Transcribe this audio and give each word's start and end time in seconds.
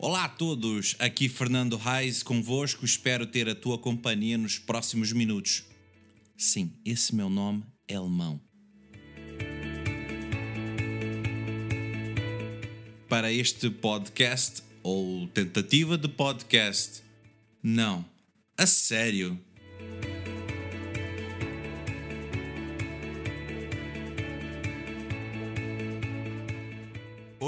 Olá 0.00 0.26
a 0.26 0.28
todos, 0.28 0.94
aqui 1.00 1.28
Fernando 1.28 1.76
Reis 1.76 2.22
convosco, 2.22 2.84
espero 2.84 3.26
ter 3.26 3.48
a 3.48 3.54
tua 3.54 3.76
companhia 3.76 4.38
nos 4.38 4.56
próximos 4.56 5.12
minutos. 5.12 5.64
Sim, 6.36 6.72
esse 6.84 7.12
meu 7.12 7.28
nome 7.28 7.64
é 7.88 7.96
alemão. 7.96 8.40
Para 13.08 13.32
este 13.32 13.68
podcast, 13.70 14.62
ou 14.84 15.26
tentativa 15.34 15.98
de 15.98 16.06
podcast. 16.06 17.02
Não, 17.60 18.04
a 18.56 18.68
sério. 18.68 19.36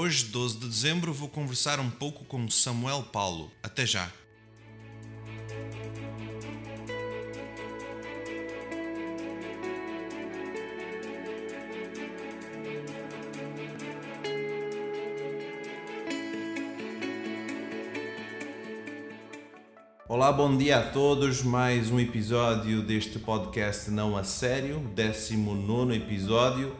Hoje, 0.03 0.25
12 0.25 0.57
de 0.57 0.67
dezembro, 0.67 1.13
vou 1.13 1.29
conversar 1.29 1.79
um 1.79 1.87
pouco 1.87 2.25
com 2.25 2.49
Samuel 2.49 3.03
Paulo. 3.13 3.51
Até 3.61 3.85
já! 3.85 4.11
Olá, 20.09 20.31
bom 20.31 20.57
dia 20.57 20.79
a 20.79 20.89
todos. 20.89 21.43
Mais 21.43 21.91
um 21.91 21.99
episódio 21.99 22.81
deste 22.81 23.19
podcast 23.19 23.91
Não 23.91 24.17
a 24.17 24.23
Sério, 24.23 24.79
19 24.95 25.95
episódio. 25.95 26.75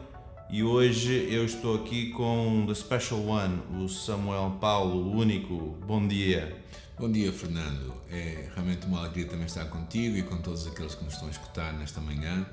E 0.52 0.62
hoje 0.62 1.28
eu 1.32 1.46
estou 1.46 1.76
aqui 1.76 2.10
com 2.10 2.66
The 2.66 2.74
Special 2.74 3.24
One, 3.24 3.62
o 3.82 3.88
Samuel 3.88 4.58
Paulo, 4.60 4.98
o 4.98 5.16
único. 5.16 5.78
Bom 5.86 6.06
dia. 6.06 6.54
Bom 6.98 7.10
dia, 7.10 7.32
Fernando. 7.32 7.94
É 8.10 8.50
realmente 8.54 8.84
uma 8.84 8.98
alegria 8.98 9.24
também 9.24 9.46
estar 9.46 9.64
contigo 9.64 10.14
e 10.14 10.22
com 10.22 10.36
todos 10.42 10.66
aqueles 10.66 10.94
que 10.94 11.04
nos 11.04 11.14
estão 11.14 11.28
a 11.28 11.30
escutar 11.30 11.72
nesta 11.72 12.02
manhã. 12.02 12.46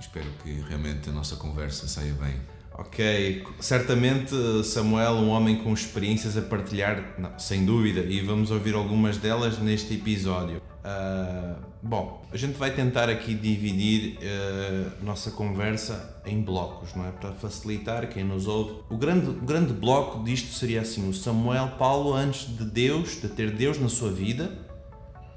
Espero 0.00 0.30
que 0.42 0.52
realmente 0.62 1.10
a 1.10 1.12
nossa 1.12 1.36
conversa 1.36 1.86
saia 1.86 2.14
bem. 2.14 2.40
Ok, 2.74 3.44
certamente 3.60 4.34
Samuel, 4.64 5.12
um 5.14 5.28
homem 5.28 5.56
com 5.62 5.72
experiências 5.74 6.36
a 6.36 6.42
partilhar, 6.42 7.14
não, 7.18 7.38
sem 7.38 7.64
dúvida, 7.64 8.00
e 8.00 8.20
vamos 8.20 8.50
ouvir 8.50 8.74
algumas 8.74 9.18
delas 9.18 9.58
neste 9.58 9.94
episódio. 9.94 10.62
Uh, 10.82 11.54
bom, 11.80 12.22
a 12.32 12.36
gente 12.36 12.58
vai 12.58 12.74
tentar 12.74 13.08
aqui 13.08 13.34
dividir 13.34 14.18
uh, 14.18 15.04
nossa 15.04 15.30
conversa 15.30 16.20
em 16.26 16.40
blocos, 16.40 16.94
não 16.94 17.06
é? 17.06 17.12
Para 17.12 17.32
facilitar 17.32 18.08
quem 18.08 18.24
nos 18.24 18.48
ouve. 18.48 18.80
O 18.90 18.96
grande, 18.96 19.30
o 19.30 19.34
grande 19.34 19.72
bloco 19.72 20.24
disto 20.24 20.52
seria 20.52 20.80
assim: 20.80 21.08
o 21.08 21.14
Samuel 21.14 21.72
Paulo 21.78 22.14
antes 22.14 22.48
de 22.56 22.64
Deus, 22.64 23.20
de 23.20 23.28
ter 23.28 23.52
Deus 23.52 23.78
na 23.78 23.88
sua 23.88 24.10
vida 24.10 24.58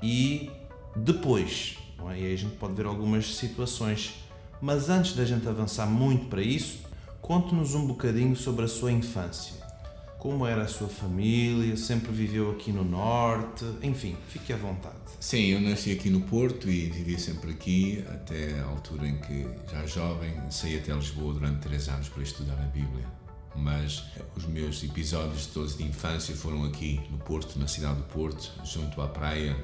e 0.01 0.49
depois. 0.95 1.77
Não 1.97 2.09
é? 2.09 2.19
E 2.19 2.25
aí 2.25 2.33
a 2.33 2.37
gente 2.37 2.55
pode 2.55 2.73
ver 2.73 2.85
algumas 2.85 3.35
situações. 3.35 4.15
Mas 4.61 4.89
antes 4.89 5.13
da 5.13 5.25
gente 5.25 5.47
avançar 5.47 5.85
muito 5.85 6.25
para 6.27 6.41
isso, 6.41 6.84
conte-nos 7.25 7.73
um 7.73 7.87
bocadinho 7.87 8.35
sobre 8.35 8.65
a 8.65 8.67
sua 8.67 8.91
infância 8.91 9.65
como 10.19 10.43
era 10.43 10.63
a 10.63 10.67
sua 10.67 10.87
família, 10.87 11.77
sempre 11.77 12.11
viveu 12.11 12.49
aqui 12.49 12.71
no 12.71 12.83
Norte, 12.83 13.63
enfim, 13.83 14.17
fique 14.27 14.51
à 14.51 14.57
vontade. 14.57 14.95
Sim, 15.19 15.51
eu 15.51 15.61
nasci 15.61 15.91
aqui 15.91 16.09
no 16.09 16.21
Porto 16.21 16.67
e 16.67 16.89
vivi 16.89 17.19
sempre 17.19 17.51
aqui, 17.51 18.03
até 18.09 18.59
a 18.59 18.65
altura 18.65 19.07
em 19.07 19.19
que, 19.19 19.47
já 19.71 19.85
jovem, 19.85 20.33
saí 20.49 20.79
até 20.79 20.91
Lisboa 20.95 21.35
durante 21.35 21.59
três 21.59 21.87
anos 21.89 22.09
para 22.09 22.23
estudar 22.23 22.59
a 22.59 22.65
Bíblia. 22.65 23.05
Mas 23.55 24.03
os 24.35 24.47
meus 24.47 24.83
episódios 24.83 25.45
todos 25.45 25.77
de 25.77 25.83
infância 25.83 26.35
foram 26.35 26.63
aqui 26.63 26.99
no 27.11 27.19
Porto, 27.19 27.59
na 27.59 27.67
cidade 27.67 27.97
do 27.97 28.05
Porto, 28.05 28.51
junto 28.63 28.99
à 29.03 29.07
praia, 29.07 29.55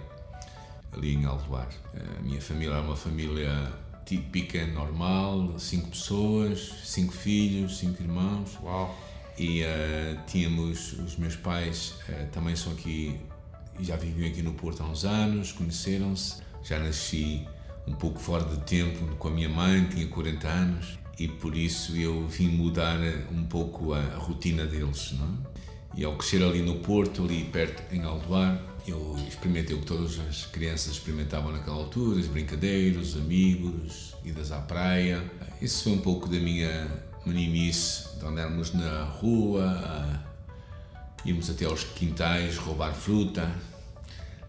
ali 0.91 1.15
em 1.15 1.25
Aldoar. 1.25 1.69
A 2.19 2.21
minha 2.21 2.39
família 2.39 2.75
era 2.75 2.83
uma 2.83 2.95
família 2.95 3.73
típica, 4.11 4.67
normal, 4.67 5.57
cinco 5.57 5.89
pessoas, 5.89 6.73
cinco 6.83 7.13
filhos, 7.13 7.77
cinco 7.77 8.01
irmãos. 8.01 8.57
Uau! 8.61 8.93
e 9.37 9.63
uh, 9.63 10.19
tínhamos 10.27 10.93
os 10.93 11.15
meus 11.15 11.35
pais 11.35 11.95
uh, 12.09 12.27
também 12.31 12.55
são 12.55 12.73
aqui 12.73 13.19
já 13.79 13.95
viviam 13.95 14.29
aqui 14.29 14.41
no 14.41 14.53
Porto 14.53 14.83
há 14.83 14.85
uns 14.85 15.05
anos 15.05 15.51
conheceram-se 15.51 16.41
já 16.61 16.77
nasci 16.77 17.47
um 17.87 17.93
pouco 17.93 18.19
fora 18.19 18.43
de 18.43 18.57
tempo 18.61 19.15
com 19.15 19.29
a 19.29 19.31
minha 19.31 19.49
mãe 19.49 19.85
tinha 19.85 20.05
40 20.05 20.47
anos 20.47 20.99
e 21.17 21.27
por 21.27 21.55
isso 21.55 21.95
eu 21.95 22.27
vim 22.27 22.49
mudar 22.49 22.99
um 23.31 23.43
pouco 23.45 23.93
a, 23.93 23.99
a 23.99 24.17
rotina 24.17 24.65
deles 24.65 25.13
não 25.17 25.25
é? 25.25 25.99
e 26.01 26.03
ao 26.03 26.15
crescer 26.17 26.43
ali 26.43 26.61
no 26.61 26.75
Porto 26.75 27.23
ali 27.23 27.45
perto 27.45 27.81
em 27.95 28.03
Aldoar 28.03 28.61
eu 28.87 29.15
experimentei 29.27 29.75
o 29.75 29.79
que 29.79 29.85
todas 29.85 30.19
as 30.19 30.45
crianças 30.45 30.93
experimentavam 30.93 31.51
naquela 31.51 31.77
altura 31.77 32.19
os 32.19 33.15
amigos 33.15 34.15
idas 34.23 34.51
à 34.51 34.59
praia. 34.59 35.23
Isso 35.61 35.83
foi 35.83 35.93
um 35.93 35.99
pouco 35.99 36.27
da 36.27 36.39
minha 36.39 36.89
meninice, 37.25 38.17
de 38.17 38.25
andarmos 38.25 38.73
na 38.73 39.03
rua, 39.03 40.23
íamos 41.23 41.49
até 41.49 41.65
aos 41.65 41.83
quintais 41.83 42.57
roubar 42.57 42.93
fruta, 42.93 43.51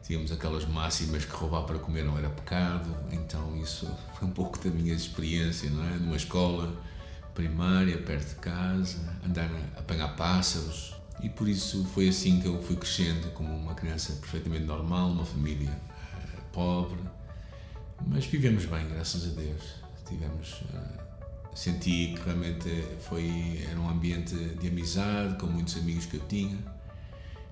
tínhamos 0.03 0.33
aquelas 0.33 0.65
máximas 0.67 1.25
que 1.25 1.33
roubar 1.33 1.65
para 1.65 1.79
comer 1.79 2.05
não 2.05 2.19
era 2.19 2.31
pecado, 2.31 2.89
então 3.11 3.57
isso 3.57 3.87
foi 4.19 4.29
um 4.29 4.31
pouco 4.31 4.59
da 4.59 4.71
minha 4.71 4.95
experiência, 4.95 5.69
não 5.71 5.85
é? 5.85 5.99
Numa 5.99 6.17
escola 6.17 6.73
primária, 7.35 7.99
perto 7.99 8.31
de 8.31 8.35
casa, 8.37 8.99
andar 9.25 9.51
a 9.77 9.81
apanhar 9.81 10.17
pássaros, 10.17 10.95
e 11.21 11.29
por 11.29 11.49
isso 11.49 11.85
foi 11.87 12.09
assim 12.09 12.41
que 12.41 12.47
eu 12.47 12.63
fui 12.63 12.77
crescendo 12.77 13.31
como 13.33 13.55
uma 13.55 13.75
criança 13.75 14.13
perfeitamente 14.15 14.65
normal, 14.65 15.11
uma 15.11 15.25
família 15.25 15.71
uh, 15.71 16.43
pobre, 16.53 17.01
mas 18.07 18.25
vivemos 18.27 18.65
bem, 18.65 18.89
graças 18.89 19.25
a 19.27 19.35
Deus. 19.41 19.83
Tivemos 20.07 20.63
uh, 20.63 21.03
senti 21.55 22.15
que 22.15 22.23
realmente 22.25 22.85
foi, 23.01 23.65
era 23.71 23.79
um 23.79 23.89
ambiente 23.89 24.35
de 24.35 24.69
amizade, 24.69 25.39
com 25.39 25.47
muitos 25.47 25.77
amigos 25.77 26.07
que 26.07 26.17
eu 26.17 26.27
tinha. 26.27 26.59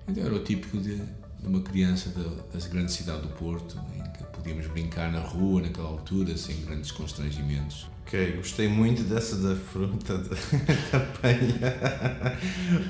Então 0.07 0.23
era 0.23 0.33
o 0.33 0.43
típico 0.43 0.77
de, 0.77 0.97
de 0.97 1.47
uma 1.47 1.61
criança 1.61 2.09
da, 2.09 2.23
da 2.23 2.67
grande 2.67 2.91
cidade 2.91 3.21
do 3.21 3.29
Porto, 3.29 3.79
em 3.95 4.03
que 4.11 4.23
podíamos 4.25 4.67
brincar 4.67 5.11
na 5.11 5.19
rua 5.19 5.61
naquela 5.61 5.89
altura, 5.89 6.35
sem 6.35 6.61
grandes 6.65 6.91
constrangimentos. 6.91 7.87
Ok, 8.11 8.33
gostei 8.35 8.67
muito 8.67 9.03
dessa 9.03 9.37
da 9.37 9.55
fruta 9.55 10.17
da 10.91 10.99
panha. 10.99 12.37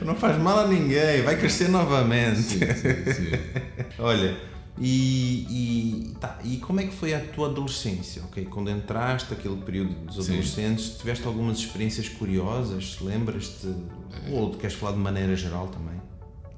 Não 0.03 0.15
faz 0.15 0.35
mal 0.39 0.61
a 0.61 0.67
ninguém, 0.67 1.21
vai 1.21 1.37
crescer 1.37 1.69
novamente. 1.69 2.41
Sim, 2.41 2.59
sim, 2.59 3.13
sim. 3.13 3.31
Olha, 4.01 4.35
e, 4.79 5.45
e, 5.47 6.15
tá, 6.19 6.39
e 6.43 6.57
como 6.57 6.79
é 6.79 6.87
que 6.87 6.95
foi 6.95 7.13
a 7.13 7.19
tua 7.19 7.49
adolescência? 7.49 8.23
Okay? 8.23 8.45
Quando 8.45 8.71
entraste, 8.71 9.31
aquele 9.31 9.57
período 9.57 9.93
dos 10.07 10.27
adolescentes, 10.27 10.85
Sim. 10.85 10.97
tiveste 10.97 11.27
algumas 11.27 11.59
experiências 11.59 12.09
curiosas? 12.09 12.97
Lembras-te? 12.99 13.67
É. 13.67 14.31
Ou 14.31 14.49
queres 14.55 14.75
falar 14.75 14.93
de 14.93 14.99
maneira 14.99 15.35
geral 15.35 15.67
também? 15.67 16.01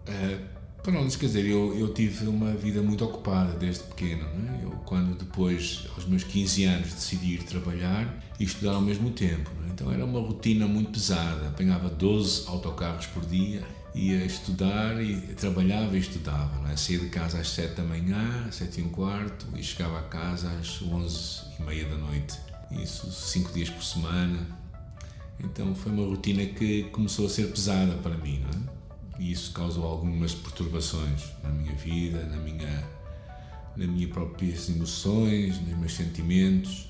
É, 0.07 0.37
pronto, 0.83 1.17
quer 1.17 1.25
dizer, 1.25 1.45
eu, 1.45 1.75
eu 1.77 1.93
tive 1.93 2.27
uma 2.27 2.51
vida 2.53 2.81
muito 2.81 3.03
ocupada 3.03 3.57
desde 3.57 3.83
pequeno. 3.85 4.25
É? 4.25 4.65
Eu, 4.65 4.71
quando 4.85 5.17
depois, 5.17 5.87
aos 5.95 6.05
meus 6.05 6.23
15 6.23 6.65
anos, 6.65 6.93
decidi 6.93 7.35
ir 7.35 7.43
trabalhar 7.43 8.21
e 8.39 8.43
estudar 8.43 8.73
ao 8.73 8.81
mesmo 8.81 9.09
tempo. 9.11 9.49
É? 9.65 9.71
Então 9.71 9.91
era 9.91 10.05
uma 10.05 10.19
rotina 10.19 10.67
muito 10.67 10.91
pesada. 10.91 11.47
Apanhava 11.47 11.89
12 11.89 12.47
autocarros 12.47 13.07
por 13.07 13.25
dia 13.25 13.63
ia 13.95 14.25
estudar 14.25 15.01
e 15.03 15.15
trabalhava 15.35 15.95
e 15.95 15.99
estudava. 15.99 16.59
Não 16.61 16.69
é? 16.69 16.75
Saía 16.75 16.99
de 16.99 17.09
casa 17.09 17.39
às 17.39 17.49
7 17.49 17.75
da 17.75 17.83
manhã, 17.83 18.47
7 18.51 18.81
e 18.81 18.83
um 18.83 18.89
quarto, 18.89 19.45
e 19.55 19.63
chegava 19.63 19.99
a 19.99 20.03
casa 20.03 20.49
às 20.59 20.81
11 20.81 21.41
e 21.59 21.63
meia 21.63 21.85
da 21.85 21.97
noite. 21.97 22.39
Isso 22.71 23.11
cinco 23.11 23.53
dias 23.53 23.69
por 23.69 23.83
semana. 23.83 24.47
Então 25.39 25.75
foi 25.75 25.91
uma 25.91 26.05
rotina 26.05 26.45
que 26.45 26.83
começou 26.85 27.27
a 27.27 27.29
ser 27.29 27.47
pesada 27.47 27.93
para 27.97 28.17
mim. 28.17 28.39
Não 28.41 28.49
é? 28.49 28.82
E 29.19 29.31
isso 29.31 29.51
causou 29.51 29.85
algumas 29.85 30.33
perturbações 30.33 31.25
na 31.43 31.49
minha 31.49 31.75
vida, 31.75 32.23
na 32.25 32.37
minha, 32.37 32.89
na 33.75 33.87
minha 33.87 34.07
próprias 34.07 34.69
emoções, 34.69 35.59
nos 35.61 35.77
meus 35.77 35.93
sentimentos. 35.93 36.89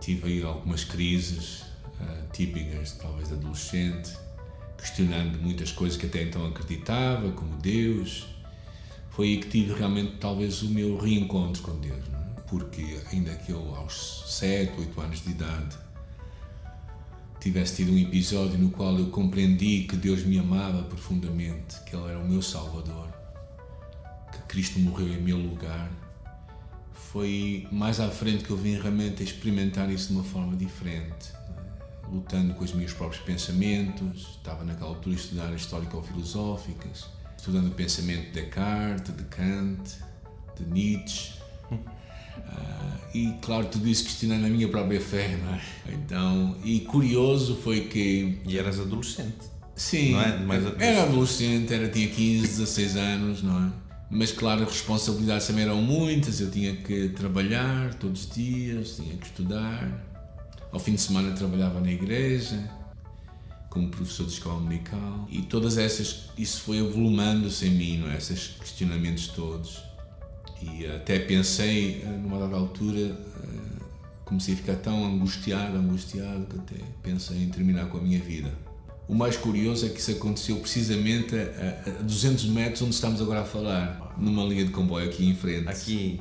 Tive 0.00 0.28
aí 0.28 0.42
algumas 0.42 0.84
crises 0.84 1.62
uh, 2.00 2.30
típicas, 2.32 2.92
talvez 2.92 3.32
adolescente 3.32 4.12
questionando 4.78 5.38
muitas 5.42 5.72
coisas 5.72 5.98
que 5.98 6.06
até 6.06 6.22
então 6.22 6.46
acreditava, 6.46 7.32
como 7.32 7.56
Deus. 7.56 8.26
Foi 9.10 9.26
aí 9.26 9.38
que 9.38 9.48
tive 9.48 9.74
realmente 9.74 10.16
talvez 10.18 10.62
o 10.62 10.68
meu 10.68 10.96
reencontro 10.96 11.62
com 11.62 11.78
Deus, 11.80 11.98
é? 11.98 12.40
porque 12.48 13.00
ainda 13.12 13.34
que 13.34 13.50
eu 13.50 13.74
aos 13.74 14.24
7, 14.38 14.78
8 14.78 15.00
anos 15.00 15.24
de 15.24 15.30
idade 15.30 15.76
tivesse 17.50 17.76
tido 17.76 17.92
um 17.92 17.98
episódio 17.98 18.58
no 18.58 18.70
qual 18.70 18.98
eu 18.98 19.06
compreendi 19.06 19.84
que 19.88 19.96
Deus 19.96 20.22
me 20.24 20.38
amava 20.38 20.82
profundamente, 20.82 21.80
que 21.84 21.96
Ele 21.96 22.08
era 22.08 22.18
o 22.18 22.28
meu 22.28 22.42
Salvador, 22.42 23.08
que 24.32 24.38
Cristo 24.48 24.78
morreu 24.78 25.08
em 25.08 25.22
meu 25.22 25.38
lugar, 25.38 25.90
foi 26.92 27.66
mais 27.72 28.00
à 28.00 28.08
frente 28.10 28.44
que 28.44 28.50
eu 28.50 28.56
vim 28.56 28.78
realmente 28.78 29.22
experimentar 29.22 29.90
isso 29.90 30.08
de 30.08 30.14
uma 30.14 30.24
forma 30.24 30.56
diferente 30.56 31.38
lutando 32.10 32.54
com 32.54 32.64
os 32.64 32.72
meus 32.72 32.92
próprios 32.92 33.22
pensamentos, 33.22 34.36
estava 34.36 34.64
naquela 34.64 34.90
altura 34.90 35.14
a 35.14 35.18
estudar 35.18 35.54
histórico-filosóficas, 35.54 37.06
estudando 37.36 37.68
o 37.68 37.70
pensamento 37.72 38.26
de 38.26 38.42
Descartes, 38.42 39.14
de 39.14 39.24
Kant, 39.24 39.98
de 40.56 40.64
Nietzsche. 40.66 41.38
Uh, 42.38 43.16
e 43.16 43.32
claro, 43.40 43.66
tudo 43.66 43.88
isso 43.88 44.04
questionando 44.04 44.44
a 44.46 44.48
minha 44.48 44.68
própria 44.68 45.00
fé, 45.00 45.36
não 45.42 45.54
é? 45.54 45.60
Então, 45.92 46.56
e 46.64 46.80
curioso 46.80 47.56
foi 47.56 47.82
que. 47.82 48.38
E 48.46 48.58
eras 48.58 48.78
adolescente. 48.78 49.58
Sim, 49.74 50.12
não 50.12 50.22
é? 50.22 50.38
Mais 50.38 50.66
adolescente. 50.66 50.88
era 50.88 51.02
adolescente, 51.04 51.74
era, 51.74 51.88
tinha 51.88 52.08
15, 52.08 52.48
16 52.48 52.96
anos, 52.96 53.42
não 53.42 53.66
é? 53.66 53.72
Mas 54.10 54.32
claro, 54.32 54.62
as 54.62 54.68
responsabilidades 54.70 55.46
também 55.46 55.64
eram 55.64 55.82
muitas, 55.82 56.40
eu 56.40 56.50
tinha 56.50 56.74
que 56.74 57.10
trabalhar 57.10 57.92
todos 57.94 58.24
os 58.24 58.30
dias, 58.30 58.96
tinha 58.96 59.16
que 59.16 59.26
estudar. 59.26 60.06
Ao 60.72 60.80
fim 60.80 60.94
de 60.94 61.00
semana 61.00 61.32
trabalhava 61.32 61.80
na 61.80 61.90
igreja, 61.90 62.70
como 63.68 63.88
professor 63.88 64.26
de 64.26 64.32
escola 64.32 64.58
dominical. 64.60 65.26
E 65.30 65.42
todas 65.42 65.76
essas, 65.76 66.30
isso 66.38 66.62
foi 66.62 66.80
avolumando-se 66.80 67.66
em 67.66 67.70
mim, 67.70 67.98
não 67.98 68.10
é? 68.10 68.16
Esses 68.16 68.56
questionamentos 68.58 69.28
todos. 69.28 69.82
E 70.62 70.86
até 70.86 71.18
pensei, 71.18 72.02
eh, 72.02 72.06
numa 72.06 72.38
dada 72.38 72.56
altura, 72.56 72.98
eh, 72.98 73.82
comecei 74.24 74.54
a 74.54 74.56
ficar 74.56 74.76
tão 74.76 75.04
angustiado, 75.04 75.76
angustiado, 75.76 76.46
que 76.46 76.56
até 76.56 76.84
pensei 77.02 77.42
em 77.42 77.48
terminar 77.48 77.88
com 77.88 77.98
a 77.98 78.00
minha 78.00 78.18
vida. 78.18 78.52
O 79.08 79.14
mais 79.14 79.36
curioso 79.38 79.86
é 79.86 79.88
que 79.88 80.00
isso 80.00 80.10
aconteceu 80.10 80.56
precisamente 80.56 81.34
a, 81.34 81.98
a 81.98 82.02
200 82.02 82.44
metros 82.46 82.82
onde 82.82 82.94
estamos 82.94 83.22
agora 83.22 83.40
a 83.40 83.44
falar, 83.44 84.14
numa 84.18 84.44
linha 84.44 84.66
de 84.66 84.70
comboio 84.70 85.08
aqui 85.08 85.26
em 85.26 85.34
frente. 85.34 85.66
Aqui. 85.66 86.20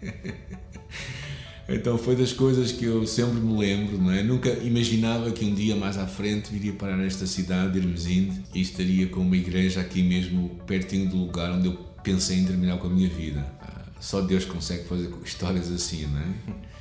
então 1.68 1.98
foi 1.98 2.14
das 2.14 2.32
coisas 2.32 2.70
que 2.70 2.84
eu 2.84 3.04
sempre 3.08 3.40
me 3.40 3.58
lembro, 3.58 3.98
não 3.98 4.12
é? 4.12 4.22
Nunca 4.22 4.50
imaginava 4.50 5.32
que 5.32 5.44
um 5.44 5.52
dia 5.52 5.74
mais 5.74 5.98
à 5.98 6.06
frente 6.06 6.52
viria 6.52 6.74
parar 6.74 7.04
esta 7.04 7.26
cidade 7.26 7.72
de 7.72 7.78
Hermesinde 7.78 8.40
e 8.54 8.60
estaria 8.60 9.08
com 9.08 9.20
uma 9.20 9.36
igreja 9.36 9.80
aqui 9.80 10.00
mesmo 10.00 10.50
pertinho 10.64 11.08
do 11.08 11.16
lugar 11.16 11.50
onde 11.50 11.66
eu 11.66 11.87
pensei 12.08 12.38
em 12.38 12.44
terminar 12.46 12.78
com 12.78 12.86
a 12.86 12.90
minha 12.90 13.08
vida. 13.08 13.46
Ah, 13.60 13.82
só 14.00 14.22
Deus 14.22 14.46
consegue 14.46 14.88
fazer 14.88 15.12
histórias 15.22 15.70
assim, 15.70 16.06
não 16.06 16.20
é? 16.20 16.34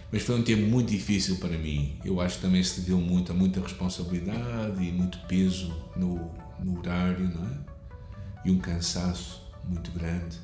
Mas 0.09 0.21
foi 0.21 0.39
um 0.39 0.43
tempo 0.43 0.65
muito 0.65 0.89
difícil 0.89 1.35
para 1.35 1.57
mim. 1.57 1.99
Eu 2.05 2.21
acho 2.21 2.37
que 2.37 2.43
também 2.43 2.63
se 2.63 2.79
deu 2.81 2.97
muito 2.97 3.33
a 3.33 3.35
muita 3.35 3.59
responsabilidade 3.59 4.81
e 4.81 4.89
muito 4.89 5.17
peso 5.27 5.75
no, 5.97 6.31
no 6.63 6.79
horário, 6.79 7.29
não 7.29 7.45
é? 7.45 7.57
E 8.45 8.51
um 8.51 8.57
cansaço 8.57 9.43
muito 9.67 9.91
grande 9.91 10.37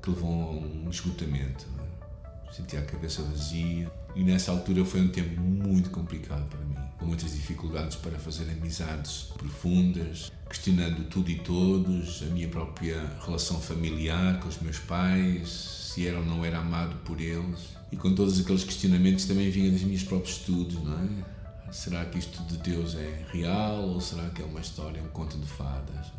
que 0.00 0.08
levou 0.08 0.30
a 0.30 0.50
um 0.52 0.88
esgotamento. 0.88 1.66
É? 1.80 2.52
Sentia 2.52 2.78
a 2.78 2.82
cabeça 2.82 3.22
vazia. 3.22 3.90
E 4.14 4.22
nessa 4.22 4.52
altura 4.52 4.84
foi 4.84 5.00
um 5.00 5.08
tempo 5.08 5.40
muito 5.40 5.90
complicado 5.90 6.48
para 6.48 6.60
mim, 6.60 6.76
com 6.96 7.06
muitas 7.06 7.32
dificuldades 7.32 7.96
para 7.96 8.16
fazer 8.20 8.48
amizades 8.52 9.32
profundas, 9.36 10.30
questionando 10.48 11.08
tudo 11.08 11.30
e 11.30 11.36
todos, 11.36 12.22
a 12.22 12.26
minha 12.26 12.48
própria 12.48 13.00
relação 13.24 13.60
familiar 13.60 14.40
com 14.40 14.48
os 14.48 14.58
meus 14.60 14.78
pais, 14.78 15.48
se 15.94 16.06
era 16.06 16.18
ou 16.18 16.24
não 16.24 16.44
era 16.44 16.58
amado 16.58 16.96
por 17.04 17.20
eles. 17.20 17.76
E 17.90 17.96
com 17.96 18.14
todos 18.14 18.40
aqueles 18.40 18.64
questionamentos 18.64 19.24
também 19.24 19.50
vinha 19.50 19.70
dos 19.70 19.82
meus 19.82 20.02
próprios 20.02 20.38
estudos, 20.38 20.82
não 20.82 20.94
é? 20.94 21.72
Será 21.72 22.04
que 22.04 22.18
isto 22.18 22.42
de 22.44 22.56
Deus 22.58 22.94
é 22.94 23.26
real 23.32 23.82
ou 23.88 24.00
será 24.00 24.28
que 24.30 24.40
é 24.40 24.44
uma 24.44 24.60
história, 24.60 25.02
um 25.02 25.08
conto 25.08 25.36
de 25.36 25.46
fadas? 25.46 26.12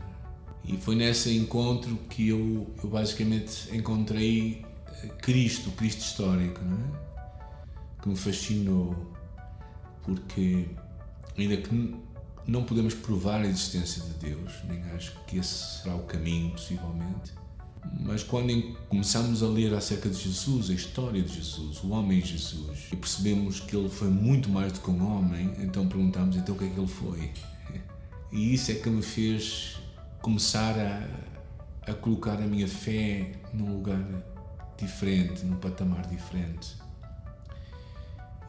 E 0.64 0.76
foi 0.78 0.96
nesse 0.96 1.36
encontro 1.38 1.96
que 2.10 2.28
eu, 2.28 2.70
eu 2.84 2.90
basicamente 2.90 3.74
encontrei 3.74 4.66
eh, 5.04 5.08
Cristo, 5.22 5.72
Cristo 5.72 6.02
histórico, 6.02 6.62
não 6.64 6.78
é? 6.78 7.08
que 8.02 8.10
me 8.10 8.16
fascinou, 8.16 8.96
porque 10.04 10.68
ainda 11.38 11.58
que 11.58 11.96
não 12.48 12.64
podemos 12.64 12.94
provar 12.94 13.42
a 13.42 13.46
existência 13.46 14.02
de 14.02 14.14
Deus, 14.30 14.52
nem 14.68 14.82
acho 14.92 15.14
que 15.28 15.38
esse 15.38 15.82
será 15.82 15.96
o 15.96 16.04
caminho, 16.04 16.52
possivelmente, 16.52 17.34
mas 18.00 18.24
quando 18.24 18.76
começamos 18.90 19.44
a 19.44 19.48
ler 19.48 19.74
acerca 19.74 20.10
de 20.10 20.18
Jesus, 20.18 20.70
a 20.70 20.74
história 20.74 21.22
de 21.22 21.36
Jesus, 21.36 21.84
o 21.84 21.90
homem 21.90 22.24
Jesus, 22.24 22.88
e 22.92 22.96
percebemos 22.96 23.60
que 23.60 23.76
ele 23.76 23.90
foi 23.90 24.10
muito 24.10 24.50
mais 24.50 24.72
do 24.72 24.80
que 24.80 24.90
um 24.90 25.06
homem, 25.06 25.54
então 25.60 25.88
perguntamos 25.88 26.36
então 26.36 26.56
o 26.56 26.58
que 26.58 26.66
é 26.66 26.70
que 26.70 26.80
ele 26.80 26.88
foi. 26.88 27.32
E 28.30 28.54
isso 28.54 28.72
é 28.72 28.76
que 28.76 28.90
me 28.90 29.02
fez 29.02 29.78
começar 30.22 30.78
a, 30.78 31.90
a 31.90 31.94
colocar 31.94 32.34
a 32.34 32.46
minha 32.46 32.68
fé 32.68 33.32
num 33.54 33.78
lugar 33.78 34.06
diferente, 34.78 35.46
num 35.46 35.56
patamar 35.56 36.06
diferente 36.08 36.76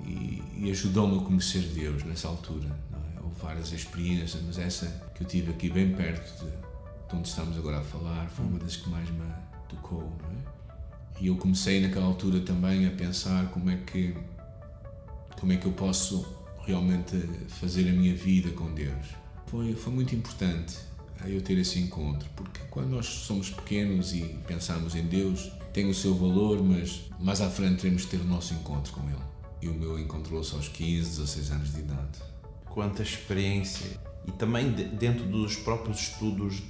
e, 0.05 0.43
e 0.56 0.71
ajudou-me 0.71 1.19
a 1.19 1.23
conhecer 1.23 1.62
Deus 1.62 2.05
nessa 2.05 2.29
altura. 2.29 2.69
Várias 3.40 3.73
experiências, 3.73 4.43
mas 4.43 4.58
essa 4.58 4.87
que 5.14 5.23
eu 5.23 5.26
tive 5.26 5.52
aqui 5.52 5.70
bem 5.70 5.94
perto 5.94 6.44
de, 6.44 6.50
de 6.50 7.17
onde 7.17 7.29
estamos 7.29 7.56
agora 7.56 7.79
a 7.79 7.85
falar 7.85 8.29
foi 8.29 8.44
uma 8.44 8.58
das 8.58 8.76
que 8.76 8.88
mais 8.88 9.08
me 9.11 9.25
tocou. 9.69 10.12
É? 10.25 10.58
E 11.20 11.29
eu 11.29 11.37
comecei 11.37 11.81
naquela 11.81 12.06
altura 12.06 12.40
também 12.40 12.87
a 12.87 12.90
pensar 12.90 13.46
como 13.50 13.70
é 13.70 13.76
que 13.76 14.14
como 15.38 15.52
é 15.52 15.56
que 15.56 15.67
eu 15.67 15.73
posso 15.73 16.26
realmente 16.67 17.17
fazer 17.49 17.88
a 17.88 17.93
minha 17.93 18.14
vida 18.14 18.50
com 18.50 18.75
Deus. 18.75 19.06
Foi, 19.46 19.73
foi 19.75 19.93
muito 19.93 20.14
importante 20.14 20.76
eu 21.26 21.40
ter 21.40 21.56
esse 21.58 21.79
encontro, 21.79 22.29
porque 22.37 22.61
quando 22.70 22.88
nós 22.90 23.06
somos 23.06 23.50
pequenos 23.50 24.12
e 24.12 24.23
pensamos 24.46 24.94
em 24.94 25.05
Deus, 25.05 25.50
tem 25.73 25.88
o 25.88 25.94
seu 25.94 26.14
valor, 26.14 26.62
mas 26.62 27.02
mais 27.19 27.40
à 27.40 27.49
frente 27.49 27.81
teremos 27.81 28.05
que 28.05 28.11
ter 28.11 28.20
o 28.20 28.25
nosso 28.25 28.52
encontro 28.55 28.93
com 28.93 29.08
Ele 29.08 29.38
e 29.61 29.69
o 29.69 29.75
meu 29.75 29.99
encontrou-se 29.99 30.55
aos 30.55 30.69
15, 30.69 31.11
16 31.11 31.50
anos 31.50 31.73
de 31.73 31.81
idade. 31.81 32.19
Quanta 32.70 33.03
experiência! 33.03 33.99
E 34.26 34.32
também 34.32 34.70
dentro 34.70 35.25
dos 35.25 35.56
próprios 35.56 36.00
estudos 36.00 36.62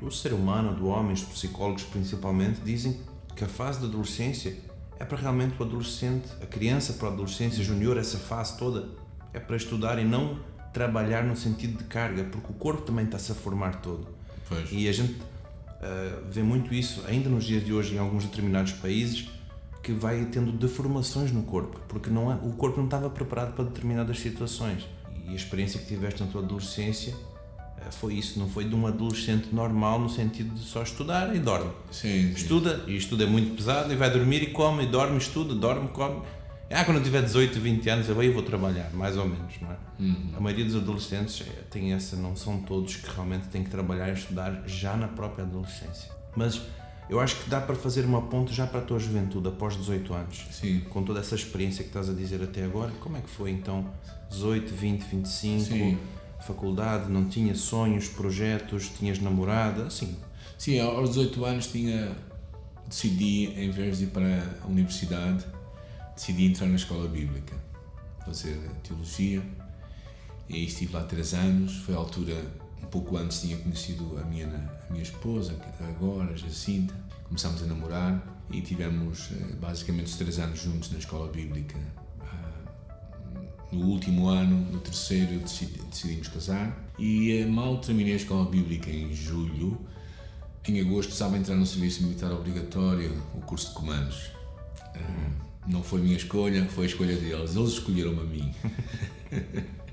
do 0.00 0.10
ser 0.10 0.32
humano, 0.32 0.74
do 0.74 0.88
homem, 0.88 1.12
os 1.12 1.22
psicólogos 1.22 1.82
principalmente, 1.84 2.60
dizem 2.60 3.00
que 3.34 3.44
a 3.44 3.48
fase 3.48 3.80
da 3.80 3.86
adolescência 3.86 4.56
é 4.98 5.04
para 5.04 5.18
realmente 5.18 5.60
o 5.60 5.64
adolescente, 5.64 6.28
a 6.42 6.46
criança 6.46 6.94
para 6.94 7.08
a 7.08 7.12
adolescência 7.12 7.62
junior, 7.62 7.96
essa 7.96 8.18
fase 8.18 8.56
toda, 8.58 8.88
é 9.32 9.40
para 9.40 9.56
estudar 9.56 9.98
e 9.98 10.04
não 10.04 10.38
trabalhar 10.72 11.24
no 11.24 11.36
sentido 11.36 11.78
de 11.78 11.84
carga, 11.84 12.24
porque 12.24 12.50
o 12.50 12.54
corpo 12.54 12.82
também 12.82 13.04
está-se 13.04 13.32
a 13.32 13.34
formar 13.34 13.80
todo. 13.80 14.08
Pois. 14.48 14.70
E 14.70 14.88
a 14.88 14.92
gente 14.92 15.14
uh, 15.14 16.30
vê 16.30 16.42
muito 16.42 16.72
isso 16.74 17.02
ainda 17.06 17.28
nos 17.28 17.44
dias 17.44 17.64
de 17.64 17.72
hoje 17.72 17.94
em 17.94 17.98
alguns 17.98 18.24
determinados 18.24 18.72
países, 18.72 19.28
que 19.82 19.92
vai 19.92 20.24
tendo 20.26 20.50
deformações 20.50 21.30
no 21.30 21.44
corpo, 21.44 21.80
porque 21.88 22.10
não 22.10 22.32
é, 22.32 22.34
o 22.34 22.52
corpo 22.52 22.78
não 22.78 22.86
estava 22.86 23.08
preparado 23.08 23.54
para 23.54 23.64
determinadas 23.64 24.18
situações. 24.18 24.84
E 25.28 25.32
a 25.32 25.34
experiência 25.34 25.80
que 25.80 25.86
tiveste 25.86 26.22
na 26.22 26.28
tua 26.28 26.42
adolescência 26.42 27.14
eh, 27.78 27.90
foi 27.90 28.14
isso, 28.14 28.38
não 28.38 28.48
foi 28.48 28.64
de 28.64 28.74
um 28.74 28.86
adolescente 28.86 29.48
normal 29.52 29.98
no 30.00 30.08
sentido 30.08 30.54
de 30.54 30.64
só 30.64 30.82
estudar 30.82 31.34
e 31.34 31.38
dorme. 31.38 31.70
Sim, 31.90 32.08
sim. 32.08 32.32
Estuda, 32.32 32.84
e 32.86 32.96
estuda 32.96 33.24
é 33.24 33.26
muito 33.26 33.56
pesado, 33.56 33.92
e 33.92 33.96
vai 33.96 34.10
dormir 34.10 34.42
e 34.42 34.46
come, 34.50 34.84
e 34.84 34.86
dorme, 34.86 35.18
estuda, 35.18 35.54
dorme, 35.54 35.88
come. 35.88 36.22
Ah, 36.68 36.84
quando 36.84 36.98
eu 36.98 37.02
tiver 37.04 37.22
18, 37.22 37.60
20 37.60 37.88
anos, 37.88 38.08
eu 38.08 38.32
vou 38.32 38.42
trabalhar, 38.42 38.90
mais 38.92 39.16
ou 39.16 39.24
menos, 39.24 39.54
não 39.60 39.70
é? 39.70 39.76
Uhum. 40.00 40.32
A 40.36 40.40
maioria 40.40 40.64
dos 40.64 40.74
adolescentes 40.74 41.42
eh, 41.46 41.62
tem 41.70 41.92
essa, 41.92 42.16
não 42.16 42.34
são 42.34 42.60
todos 42.60 42.96
que 42.96 43.08
realmente 43.08 43.46
têm 43.48 43.62
que 43.62 43.70
trabalhar 43.70 44.08
e 44.08 44.14
estudar 44.14 44.62
já 44.66 44.96
na 44.96 45.06
própria 45.06 45.44
adolescência. 45.44 46.10
Mas 46.34 46.60
eu 47.08 47.20
acho 47.20 47.36
que 47.36 47.48
dá 47.48 47.60
para 47.60 47.74
fazer 47.76 48.04
uma 48.04 48.22
ponte 48.22 48.52
já 48.52 48.66
para 48.66 48.80
a 48.80 48.82
tua 48.82 48.98
juventude, 48.98 49.48
após 49.48 49.76
18 49.76 50.14
anos. 50.14 50.46
Sim. 50.50 50.80
Com 50.90 51.02
toda 51.02 51.20
essa 51.20 51.34
experiência 51.34 51.82
que 51.84 51.90
estás 51.90 52.08
a 52.10 52.12
dizer 52.12 52.42
até 52.42 52.64
agora, 52.64 52.90
como 53.00 53.16
é 53.16 53.20
que 53.20 53.30
foi 53.30 53.50
então? 53.50 53.88
18, 54.30 54.74
20, 54.74 55.02
25, 55.02 55.64
Sim. 55.64 55.98
faculdade, 56.40 57.10
não 57.10 57.28
tinha 57.28 57.54
sonhos, 57.54 58.08
projetos, 58.08 58.88
tinhas 58.88 59.20
namorada, 59.20 59.84
assim? 59.84 60.16
Sim, 60.58 60.80
aos 60.80 61.10
18 61.10 61.44
anos 61.44 61.66
tinha 61.68 62.16
decidi, 62.88 63.46
em 63.56 63.70
vez 63.70 63.98
de 63.98 64.04
ir 64.04 64.08
para 64.08 64.42
a 64.62 64.66
universidade, 64.66 65.44
decidi 66.14 66.46
entrar 66.46 66.66
na 66.66 66.76
escola 66.76 67.08
bíblica, 67.08 67.54
fazer 68.24 68.58
teologia. 68.82 69.42
E 70.48 70.64
estive 70.64 70.92
lá 70.92 71.02
três 71.02 71.34
anos, 71.34 71.76
foi 71.78 71.94
a 71.94 71.98
altura 71.98 72.40
um 72.86 72.88
pouco 72.88 73.16
antes 73.16 73.40
tinha 73.40 73.56
conhecido 73.56 74.16
a 74.18 74.24
minha, 74.24 74.46
a 74.88 74.92
minha 74.92 75.02
esposa, 75.02 75.56
agora, 75.80 76.36
Jacinta. 76.36 76.94
Começámos 77.24 77.60
a 77.62 77.66
namorar 77.66 78.24
e 78.50 78.60
tivemos 78.60 79.30
eh, 79.32 79.54
basicamente 79.60 80.06
os 80.06 80.16
três 80.16 80.38
anos 80.38 80.60
juntos 80.60 80.92
na 80.92 80.98
escola 80.98 81.28
bíblica. 81.30 81.76
Ah, 82.20 82.70
no 83.72 83.86
último 83.86 84.28
ano, 84.28 84.56
no 84.70 84.78
terceiro, 84.78 85.40
decidimos 85.40 86.28
casar 86.28 86.80
e 86.96 87.32
eh, 87.32 87.46
mal 87.46 87.78
terminei 87.78 88.12
a 88.12 88.16
escola 88.16 88.48
bíblica 88.48 88.88
em 88.88 89.12
julho. 89.12 89.76
Em 90.68 90.80
agosto 90.80 91.10
estava 91.10 91.34
a 91.34 91.38
entrar 91.38 91.56
no 91.56 91.66
serviço 91.66 92.04
militar 92.04 92.30
obrigatório, 92.30 93.20
o 93.34 93.40
curso 93.40 93.70
de 93.70 93.74
comandos. 93.74 94.30
Ah, 94.94 95.30
não 95.66 95.82
foi 95.82 96.00
minha 96.00 96.16
escolha, 96.16 96.64
foi 96.66 96.84
a 96.84 96.88
escolha 96.88 97.16
deles. 97.16 97.56
Eles 97.56 97.70
escolheram-me 97.70 98.20
a 98.20 98.24
mim. 98.24 98.54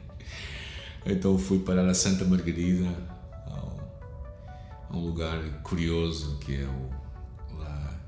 Então 1.05 1.37
fui 1.37 1.59
parar 1.59 1.87
a 1.87 1.93
Santa 1.93 2.23
Margarida, 2.23 2.89
a 3.47 4.95
um 4.95 4.99
lugar 5.05 5.37
curioso 5.63 6.37
que 6.39 6.55
é 6.55 6.65
o, 6.65 7.57
lá, 7.57 7.99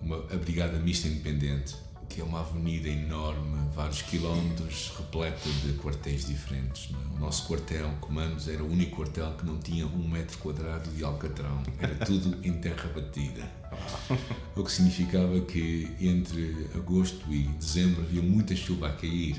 uma, 0.00 0.16
a 0.32 0.36
Brigada 0.36 0.78
Mista 0.78 1.08
Independente. 1.08 1.76
que 2.08 2.20
é 2.20 2.24
uma 2.24 2.40
avenida 2.40 2.88
enorme, 2.88 3.68
vários 3.74 4.02
quilómetros, 4.02 4.92
repleta 4.96 5.48
de 5.48 5.72
quartéis 5.72 6.26
diferentes. 6.26 6.90
É? 6.92 7.16
O 7.16 7.18
nosso 7.18 7.48
quartel, 7.48 7.90
Comandos, 8.00 8.46
era 8.46 8.62
o 8.62 8.70
único 8.70 8.96
quartel 8.96 9.32
que 9.32 9.44
não 9.44 9.58
tinha 9.58 9.84
um 9.86 10.08
metro 10.08 10.38
quadrado 10.38 10.88
de 10.90 11.02
alcatrão. 11.02 11.62
Era 11.80 11.94
tudo 12.04 12.38
em 12.46 12.52
terra 12.52 12.88
batida. 12.94 13.42
O 14.54 14.62
que 14.62 14.70
significava 14.70 15.40
que 15.40 15.90
entre 16.00 16.68
agosto 16.76 17.32
e 17.32 17.42
dezembro 17.58 18.02
havia 18.02 18.22
muita 18.22 18.54
chuva 18.54 18.88
a 18.88 18.92
cair. 18.92 19.36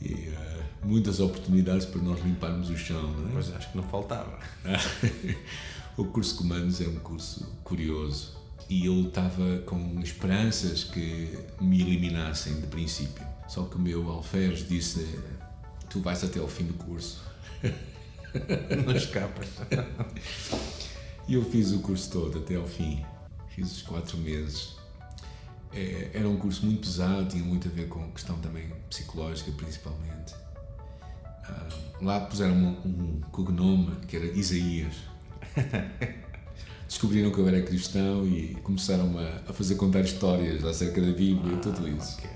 E 0.00 0.28
uh, 0.28 0.53
muitas 0.84 1.20
oportunidades 1.20 1.86
para 1.86 2.00
nós 2.02 2.22
limparmos 2.22 2.70
o 2.70 2.76
chão, 2.76 3.02
não 3.02 3.28
é? 3.28 3.32
Pois 3.32 3.54
acho 3.54 3.70
que 3.70 3.76
não 3.76 3.84
faltava. 3.84 4.38
o 5.96 6.04
curso 6.04 6.32
de 6.32 6.38
comandos 6.38 6.80
é 6.80 6.86
um 6.86 6.96
curso 6.96 7.44
curioso 7.64 8.36
e 8.68 8.86
eu 8.86 9.08
estava 9.08 9.58
com 9.66 10.00
esperanças 10.00 10.84
que 10.84 11.38
me 11.60 11.80
eliminassem 11.80 12.60
de 12.60 12.66
princípio. 12.66 13.26
Só 13.48 13.64
que 13.64 13.76
o 13.76 13.78
meu 13.78 14.08
alferes 14.10 14.66
disse: 14.66 15.06
Tu 15.90 16.00
vais 16.00 16.22
até 16.24 16.40
ao 16.40 16.48
fim 16.48 16.64
do 16.64 16.74
curso. 16.74 17.22
Não 18.84 18.94
escapas. 18.94 19.48
E 21.28 21.34
eu 21.34 21.44
fiz 21.44 21.72
o 21.72 21.80
curso 21.80 22.10
todo 22.10 22.38
até 22.38 22.56
ao 22.56 22.66
fim. 22.66 23.04
Fiz 23.54 23.70
os 23.70 23.82
quatro 23.82 24.18
meses. 24.18 24.74
É, 25.72 26.10
era 26.14 26.28
um 26.28 26.36
curso 26.36 26.64
muito 26.64 26.80
pesado, 26.80 27.28
tinha 27.28 27.44
muito 27.44 27.68
a 27.68 27.70
ver 27.70 27.88
com 27.88 28.10
questão 28.12 28.38
também 28.38 28.68
psicológica, 28.88 29.50
principalmente. 29.52 30.34
Lá 32.00 32.20
puseram 32.20 32.54
um, 32.54 32.76
um 32.84 33.20
cognome 33.30 33.92
que 34.06 34.16
era 34.16 34.26
Isaías. 34.26 34.94
descobriram 36.94 37.30
que 37.30 37.38
eu 37.38 37.48
era 37.48 37.60
cristão 37.62 38.26
e 38.26 38.54
começaram 38.62 39.18
a, 39.18 39.50
a 39.50 39.52
fazer 39.52 39.74
contar 39.74 40.00
histórias 40.00 40.64
acerca 40.64 41.00
da 41.00 41.12
Bíblia 41.12 41.54
e 41.54 41.56
tudo 41.58 41.86
ah, 41.86 41.90
isso. 41.90 42.18
Okay. 42.18 42.30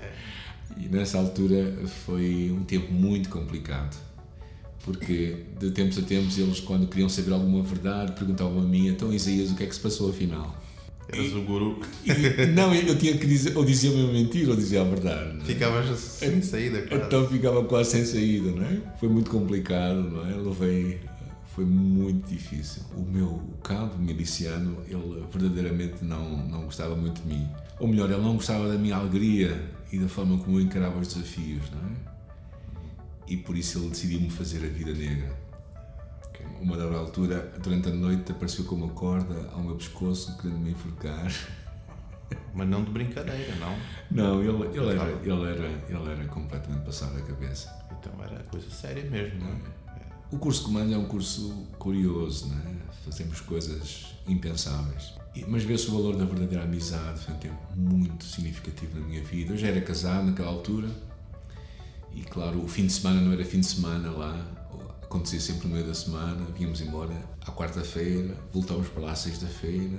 E 0.77 0.87
nessa 0.89 1.17
altura 1.17 1.87
foi 2.05 2.51
um 2.51 2.63
tempo 2.63 2.91
muito 2.91 3.29
complicado, 3.29 3.97
porque 4.83 5.45
de 5.59 5.71
tempos 5.71 5.97
a 5.97 6.01
tempos 6.01 6.37
eles, 6.37 6.59
quando 6.59 6.87
queriam 6.87 7.09
saber 7.09 7.33
alguma 7.33 7.63
verdade, 7.63 8.11
perguntavam 8.13 8.59
a 8.59 8.65
mim: 8.65 8.87
então 8.87 9.13
Isaías, 9.13 9.51
o 9.51 9.55
que 9.55 9.63
é 9.63 9.67
que 9.67 9.75
se 9.75 9.81
passou 9.81 10.09
afinal? 10.09 10.55
Eras 11.11 11.33
o 11.33 11.41
guru. 11.41 11.79
E, 12.05 12.45
não, 12.47 12.73
eu 12.73 12.97
tinha 12.97 13.17
que 13.17 13.25
dizer, 13.25 13.57
ou 13.57 13.65
dizia 13.65 13.91
uma 13.91 14.11
mentira 14.13 14.51
ou 14.51 14.55
dizia 14.55 14.81
a 14.81 14.83
verdade. 14.83 15.39
É? 15.41 15.45
Ficavas 15.45 15.99
sem 15.99 16.41
saída, 16.41 16.81
quase. 16.83 17.03
Então 17.03 17.27
ficava 17.27 17.63
quase 17.63 17.91
sem 17.91 18.05
saída, 18.05 18.51
não 18.51 18.63
é? 18.63 18.79
Foi 18.99 19.09
muito 19.09 19.31
complicado, 19.31 20.01
não 20.01 20.29
é? 20.29 20.35
Levei 20.35 20.99
foi 21.59 21.65
muito 21.65 22.29
difícil. 22.29 22.83
O 22.95 23.01
meu 23.01 23.41
cabo 23.61 23.97
miliciano, 23.97 24.77
ele 24.87 25.23
verdadeiramente 25.29 26.05
não, 26.05 26.47
não 26.47 26.63
gostava 26.63 26.95
muito 26.95 27.21
de 27.21 27.27
mim. 27.27 27.49
Ou 27.79 27.87
melhor, 27.87 28.09
ele 28.09 28.21
não 28.21 28.35
gostava 28.35 28.69
da 28.69 28.77
minha 28.77 28.95
alegria 28.95 29.61
e 29.91 29.99
da 29.99 30.07
forma 30.07 30.37
como 30.37 30.57
eu 30.57 30.61
encarava 30.61 30.97
os 30.99 31.13
desafios, 31.13 31.63
não 31.71 31.79
é? 31.79 32.09
E 33.27 33.35
por 33.35 33.57
isso 33.57 33.77
ele 33.77 33.89
decidiu-me 33.89 34.29
fazer 34.29 34.57
a 34.65 34.69
vida 34.69 34.93
negra. 34.93 35.37
Uma 36.61 36.77
dada 36.77 36.97
altura, 36.97 37.53
durante 37.63 37.89
a 37.89 37.91
noite, 37.91 38.31
apareceu 38.31 38.65
com 38.65 38.75
uma 38.75 38.89
corda 38.89 39.49
ao 39.53 39.63
meu 39.63 39.75
pescoço, 39.75 40.37
querendo 40.37 40.59
me 40.59 40.71
enforcar. 40.71 41.31
Mas 42.53 42.67
não 42.67 42.83
de 42.83 42.91
brincadeira, 42.91 43.55
não? 43.55 43.75
Não, 44.11 44.41
ele, 44.41 44.77
ele, 44.77 44.89
era, 44.89 45.09
ele, 45.09 45.31
era, 45.31 45.67
ele 45.87 46.11
era 46.11 46.25
completamente 46.27 46.83
passado 46.83 47.17
a 47.17 47.21
cabeça. 47.21 47.73
Então 47.97 48.11
era 48.23 48.43
coisa 48.43 48.69
séria 48.69 49.09
mesmo, 49.09 49.39
não 49.39 49.47
é? 49.47 49.79
O 50.31 50.37
curso 50.37 50.59
de 50.59 50.67
comando 50.67 50.93
é 50.93 50.97
um 50.97 51.05
curso 51.05 51.67
curioso, 51.79 52.49
né? 52.49 52.79
fazemos 53.03 53.41
coisas 53.41 54.05
impensáveis. 54.27 55.13
Mas 55.47 55.63
vê-se 55.63 55.87
o 55.87 55.91
valor 55.93 56.15
da 56.15 56.25
verdadeira 56.25 56.63
amizade, 56.63 57.19
foi 57.19 57.33
um 57.33 57.37
tempo 57.37 57.57
muito 57.75 58.25
significativo 58.25 58.99
na 58.99 59.05
minha 59.05 59.23
vida. 59.23 59.53
Eu 59.53 59.57
já 59.57 59.67
era 59.67 59.81
casado 59.81 60.25
naquela 60.25 60.49
altura 60.49 60.89
e, 62.13 62.21
claro, 62.21 62.63
o 62.63 62.67
fim 62.67 62.85
de 62.85 62.93
semana 62.93 63.21
não 63.21 63.31
era 63.31 63.45
fim 63.45 63.59
de 63.59 63.67
semana 63.67 64.11
lá, 64.11 64.58
acontecia 65.09 65.39
sempre 65.39 65.67
no 65.67 65.73
meio 65.73 65.87
da 65.87 65.93
semana, 65.95 66.45
vínhamos 66.55 66.81
embora 66.81 67.15
à 67.41 67.51
quarta-feira, 67.51 68.37
voltávamos 68.53 68.89
para 68.89 69.01
lá 69.03 69.11
à 69.13 69.15
sexta-feira 69.15 69.97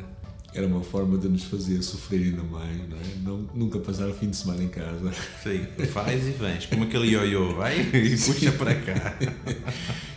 era 0.53 0.67
uma 0.67 0.83
forma 0.83 1.17
de 1.17 1.29
nos 1.29 1.45
fazer 1.45 1.81
sofrer 1.83 2.23
ainda 2.23 2.43
mais, 2.43 2.77
não 2.89 2.97
é? 2.97 3.01
Não, 3.23 3.49
nunca 3.55 3.79
passar 3.79 4.09
o 4.09 4.15
fim 4.15 4.31
de 4.31 4.37
semana 4.37 4.63
em 4.65 4.69
casa. 4.69 5.13
Sim, 5.43 5.65
faz 5.87 6.27
e 6.27 6.33
vens, 6.33 6.67
como 6.67 6.83
aquele 6.85 7.09
ioiô, 7.11 7.55
vai 7.55 7.81
e 7.81 8.17
puxa 8.19 8.51
para 8.53 8.75
cá. 8.75 9.17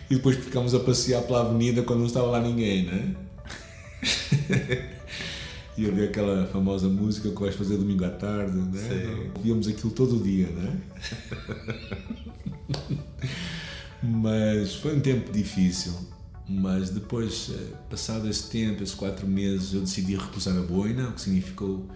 e 0.09 0.15
depois 0.15 0.35
ficámos 0.37 0.73
a 0.73 0.79
passear 0.79 1.21
pela 1.21 1.41
avenida 1.41 1.83
quando 1.83 1.99
não 1.99 2.07
estava 2.07 2.27
lá 2.27 2.41
ninguém, 2.41 2.85
não 2.85 2.93
é? 2.93 3.15
e 5.77 5.87
havia 5.87 6.05
aquela 6.05 6.47
famosa 6.47 6.89
música 6.89 7.29
que 7.29 7.39
vais 7.39 7.53
fazer 7.55 7.77
domingo 7.77 8.03
à 8.03 8.09
tarde, 8.09 8.57
não 8.57 8.79
é? 8.79 8.81
Sim. 8.81 9.31
Víamos 9.43 9.67
aquilo 9.67 9.91
todo 9.91 10.17
o 10.17 10.23
dia, 10.23 10.49
não 10.49 10.63
é? 10.63 10.77
Mas 14.03 14.75
foi 14.75 14.97
um 14.97 14.99
tempo 14.99 15.31
difícil 15.31 16.13
mas 16.47 16.89
depois, 16.89 17.49
eh, 17.53 17.73
passado 17.89 18.27
esse 18.29 18.49
tempo, 18.49 18.83
esses 18.83 18.95
quatro 18.95 19.25
meses, 19.25 19.73
eu 19.73 19.81
decidi 19.81 20.15
recusar 20.15 20.55
a 20.57 20.61
boina, 20.61 21.09
o 21.09 21.13
que 21.13 21.21
significou 21.21 21.89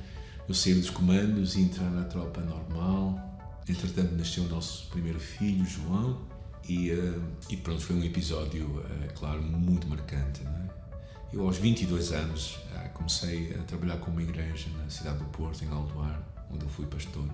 eu 0.47 0.53
sair 0.53 0.75
dos 0.75 0.89
comandos 0.89 1.55
e 1.55 1.61
entrar 1.61 1.89
na 1.89 2.05
tropa 2.05 2.39
normal. 2.41 3.19
Entretanto, 3.67 4.15
nasceu 4.15 4.45
o 4.45 4.47
nosso 4.47 4.89
primeiro 4.89 5.19
filho, 5.19 5.65
João, 5.65 6.21
e, 6.67 6.91
uh, 6.91 7.21
e 7.49 7.57
pronto, 7.57 7.81
foi 7.81 7.97
um 7.97 8.03
episódio, 8.03 8.65
uh, 8.65 9.13
claro, 9.13 9.41
muito 9.41 9.85
marcante. 9.87 10.41
É? 10.43 11.35
Eu, 11.35 11.45
aos 11.45 11.57
22 11.57 12.13
anos, 12.13 12.57
comecei 12.93 13.53
a 13.53 13.63
trabalhar 13.63 13.97
com 13.97 14.11
uma 14.11 14.23
igreja 14.23 14.69
na 14.81 14.89
cidade 14.89 15.17
do 15.19 15.25
Porto, 15.25 15.63
em 15.65 15.67
Aldoar, 15.67 16.23
onde 16.49 16.63
eu 16.63 16.69
fui 16.69 16.85
pastor. 16.85 17.27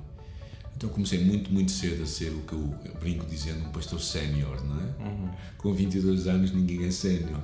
Então 0.76 0.90
comecei 0.90 1.24
muito, 1.24 1.52
muito 1.52 1.72
cedo 1.72 2.04
a 2.04 2.06
ser 2.06 2.30
o 2.30 2.42
que 2.42 2.54
eu, 2.54 2.76
brinco 3.00 3.26
dizendo 3.26 3.66
um 3.66 3.72
pastor 3.72 4.02
sénior, 4.02 4.64
não 4.66 4.80
é? 4.80 5.10
Uhum. 5.10 5.30
Com 5.58 5.74
22 5.74 6.28
anos 6.28 6.52
ninguém 6.52 6.86
é 6.86 6.92
sénior, 6.92 7.42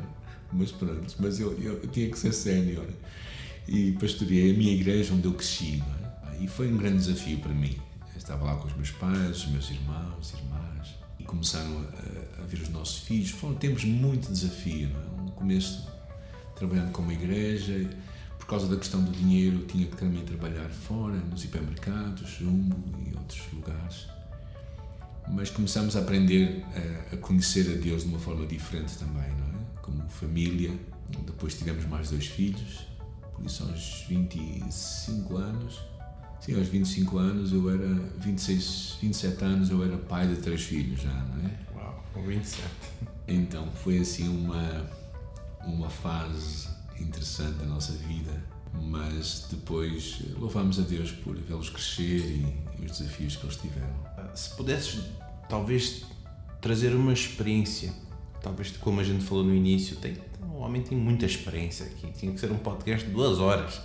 mas 0.51 0.71
pronto, 0.71 1.15
mas 1.19 1.39
eu, 1.39 1.53
eu, 1.59 1.73
eu 1.73 1.87
tinha 1.87 2.09
que 2.09 2.17
ser 2.17 2.33
sénior. 2.33 2.87
E 3.67 3.91
pastoreei 3.93 4.53
a 4.53 4.57
minha 4.57 4.73
igreja 4.73 5.13
onde 5.13 5.25
eu 5.25 5.33
cresci, 5.33 5.77
não 5.77 6.31
é? 6.31 6.43
E 6.43 6.47
foi 6.47 6.71
um 6.71 6.77
grande 6.77 6.97
desafio 6.97 7.37
para 7.39 7.53
mim. 7.53 7.77
Eu 8.13 8.17
estava 8.17 8.45
lá 8.45 8.55
com 8.55 8.67
os 8.67 8.75
meus 8.75 8.91
pais, 8.91 9.37
os 9.37 9.47
meus 9.47 9.69
irmãos, 9.69 10.33
irmãs, 10.33 10.95
e 11.19 11.23
começaram 11.23 11.85
a, 12.37 12.41
a 12.41 12.45
ver 12.45 12.61
os 12.61 12.69
nossos 12.69 12.99
filhos. 12.99 13.29
Foram 13.29 13.55
tempos 13.55 13.83
muito 13.83 14.27
de 14.27 14.33
desafio, 14.33 14.89
não 14.89 15.01
é? 15.01 15.21
No 15.25 15.31
começo, 15.31 15.87
trabalhando 16.55 16.91
com 16.91 17.01
uma 17.03 17.13
igreja, 17.13 17.87
causa 18.49 18.67
da 18.67 18.75
questão 18.77 19.03
do 19.03 19.11
dinheiro, 19.11 19.59
tinha 19.67 19.85
que 19.85 19.95
também 19.95 20.25
trabalhar 20.25 20.67
fora, 20.69 21.15
nos 21.29 21.43
hipermercados, 21.45 22.31
Jumbo 22.39 22.75
outros 23.29 23.53
lugares. 23.53 24.07
Mas 25.27 25.51
começamos 25.51 25.95
a 25.95 25.99
aprender 25.99 26.65
a, 27.11 27.15
a 27.15 27.17
conhecer 27.17 27.71
a 27.71 27.79
Deus 27.79 28.03
de 28.03 28.09
uma 28.09 28.19
forma 28.19 28.45
diferente 28.47 28.97
também, 28.97 29.29
não 29.29 29.45
é? 29.47 29.81
Como 29.81 30.09
família. 30.09 30.71
Depois 31.25 31.55
tivemos 31.55 31.85
mais 31.85 32.09
dois 32.09 32.25
filhos, 32.25 32.85
por 33.35 33.45
isso 33.45 33.63
aos 33.63 34.05
25 34.07 35.37
anos. 35.37 35.79
Sim, 36.39 36.57
aos 36.57 36.67
25 36.67 37.17
anos 37.17 37.51
eu 37.51 37.69
era, 37.69 37.87
26, 38.17 38.97
27 39.01 39.43
anos 39.43 39.69
eu 39.69 39.83
era 39.83 39.97
pai 39.97 40.27
de 40.27 40.37
três 40.37 40.61
filhos 40.63 41.01
já, 41.01 41.13
não 41.13 41.45
é? 41.45 41.59
Uau, 41.75 42.03
com 42.13 42.23
27. 42.23 42.67
Então 43.27 43.67
foi 43.83 43.99
assim 43.99 44.27
uma, 44.27 44.89
uma 45.65 45.89
fase 45.89 46.67
interessante 46.99 47.57
da 47.57 47.65
nossa 47.65 47.93
vida, 47.93 48.43
mas 48.73 49.47
depois 49.49 50.21
louvamos 50.37 50.79
a 50.79 50.83
Deus 50.83 51.11
por 51.11 51.35
vê-los 51.35 51.69
crescer 51.69 52.19
e, 52.19 52.57
e, 52.79 52.85
os 52.85 52.99
desafios 52.99 53.35
que 53.35 53.45
eles 53.45 53.55
tiveram. 53.57 53.93
Se 54.35 54.55
pudesses, 54.55 55.03
talvez, 55.47 56.05
trazer 56.61 56.93
uma 56.93 57.13
experiência, 57.13 57.93
talvez 58.41 58.71
como 58.77 58.99
a 58.99 59.03
gente 59.03 59.23
falou 59.23 59.43
no 59.43 59.53
início, 59.53 59.95
tem, 59.97 60.17
o 60.53 60.59
homem 60.59 60.81
tem 60.81 60.97
muita 60.97 61.25
experiência 61.25 61.85
aqui, 61.85 62.11
tinha 62.11 62.31
que 62.31 62.39
ser 62.39 62.51
um 62.51 62.57
podcast 62.57 63.07
de 63.07 63.13
duas 63.13 63.39
horas, 63.39 63.81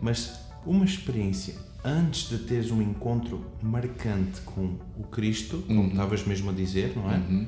mas 0.00 0.38
uma 0.64 0.84
experiência 0.84 1.54
antes 1.84 2.28
de 2.28 2.38
teres 2.38 2.72
um 2.72 2.82
encontro 2.82 3.46
marcante 3.62 4.40
com 4.40 4.76
o 4.98 5.04
Cristo, 5.04 5.62
como 5.66 5.82
uhum. 5.82 5.88
estavas 5.88 6.24
mesmo 6.24 6.50
a 6.50 6.52
dizer, 6.52 6.96
não 6.96 7.10
é? 7.10 7.16
Uhum. 7.16 7.46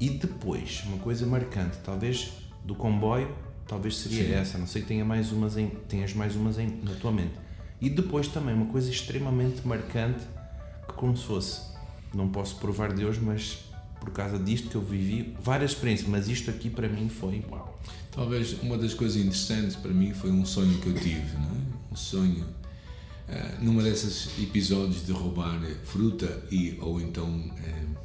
E 0.00 0.10
depois, 0.10 0.82
uma 0.86 0.98
coisa 0.98 1.26
marcante, 1.26 1.78
talvez 1.84 2.32
do 2.64 2.74
comboio 2.74 3.34
Talvez 3.70 3.98
seria 3.98 4.24
Sim. 4.24 4.32
essa, 4.32 4.58
não 4.58 4.66
sei 4.66 4.82
que 4.82 4.88
tenha 4.88 5.04
mais 5.04 5.30
umas 5.30 5.56
em, 5.56 5.68
tenhas 5.88 6.12
mais 6.12 6.34
umas 6.34 6.58
em, 6.58 6.80
na 6.82 6.92
tua 6.94 7.12
mente. 7.12 7.34
E 7.80 7.88
depois 7.88 8.26
também 8.26 8.52
uma 8.52 8.66
coisa 8.66 8.90
extremamente 8.90 9.64
marcante, 9.64 10.24
que 10.88 10.94
como 10.94 11.16
se 11.16 11.24
fosse, 11.24 11.60
não 12.12 12.28
posso 12.28 12.56
provar 12.56 12.92
Deus, 12.92 13.16
mas 13.16 13.60
por 14.00 14.10
causa 14.10 14.40
disto 14.40 14.68
que 14.68 14.74
eu 14.74 14.82
vivi, 14.82 15.36
várias 15.40 15.70
experiências, 15.70 16.08
mas 16.08 16.26
isto 16.26 16.50
aqui 16.50 16.68
para 16.68 16.88
mim 16.88 17.08
foi 17.08 17.44
uau. 17.48 17.78
Talvez 18.10 18.60
uma 18.60 18.76
das 18.76 18.92
coisas 18.92 19.16
interessantes 19.16 19.76
para 19.76 19.92
mim 19.92 20.12
foi 20.12 20.32
um 20.32 20.44
sonho 20.44 20.76
que 20.78 20.88
eu 20.88 20.94
tive, 20.94 21.36
não 21.36 21.44
é? 21.44 21.92
Um 21.92 21.96
sonho 21.96 22.44
uh, 22.44 23.64
numa 23.64 23.84
desses 23.84 24.36
episódios 24.42 25.06
de 25.06 25.12
roubar 25.12 25.60
fruta 25.84 26.42
e 26.50 26.76
ou 26.80 27.00
então 27.00 27.28
uh, 27.28 27.96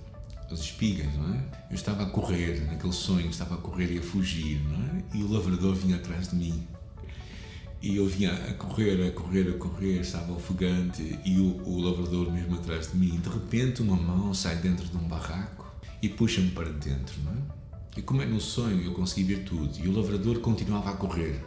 as 0.52 0.60
espigas, 0.60 1.14
não 1.16 1.34
é? 1.34 1.44
Eu 1.70 1.76
estava 1.76 2.04
a 2.04 2.06
correr, 2.06 2.66
naquele 2.68 2.94
sonho, 2.94 3.30
estava 3.30 3.56
a 3.56 3.58
correr 3.58 3.92
e 3.92 4.00
a 4.00 4.02
fugir, 4.02 4.62
não 4.64 4.80
é? 4.98 5.04
E 5.14 5.24
o 5.24 5.32
lavrador 5.32 5.74
vinha 5.76 5.96
atrás 5.98 6.30
de 6.30 6.36
mim. 6.36 6.68
e 7.82 7.98
eu 7.98 8.08
vinha 8.08 8.34
a 8.34 8.54
correr, 8.54 9.08
a 9.08 9.12
correr, 9.12 9.50
a 9.50 9.58
correr, 9.58 10.00
estava 10.02 10.34
ofegante 10.34 11.20
e 11.24 11.40
o, 11.40 11.62
o 11.68 11.80
lavrador 11.82 12.32
mesmo 12.32 12.56
atrás 12.56 12.92
de 12.92 12.98
mim. 12.98 13.20
De 13.20 13.30
repente, 13.30 13.82
uma 13.82 13.96
mão 13.96 14.34
sai 14.34 14.56
dentro 14.58 14.86
de 14.88 14.98
um 14.98 15.08
barraco 15.08 15.66
e 16.02 16.10
puxa-me 16.10 16.50
para 16.52 16.70
dentro, 16.70 17.16
não 17.24 17.32
é? 17.34 17.36
E 17.98 18.02
como 18.02 18.22
é 18.22 18.26
no 18.26 18.42
sonho, 18.42 18.82
eu 18.82 18.92
consegui 18.94 19.24
ver 19.36 19.44
tudo. 19.44 19.72
E 19.78 19.88
o 19.88 19.92
lavrador 19.96 20.40
continuava 20.40 20.90
a 20.92 20.94
correr. 20.94 21.44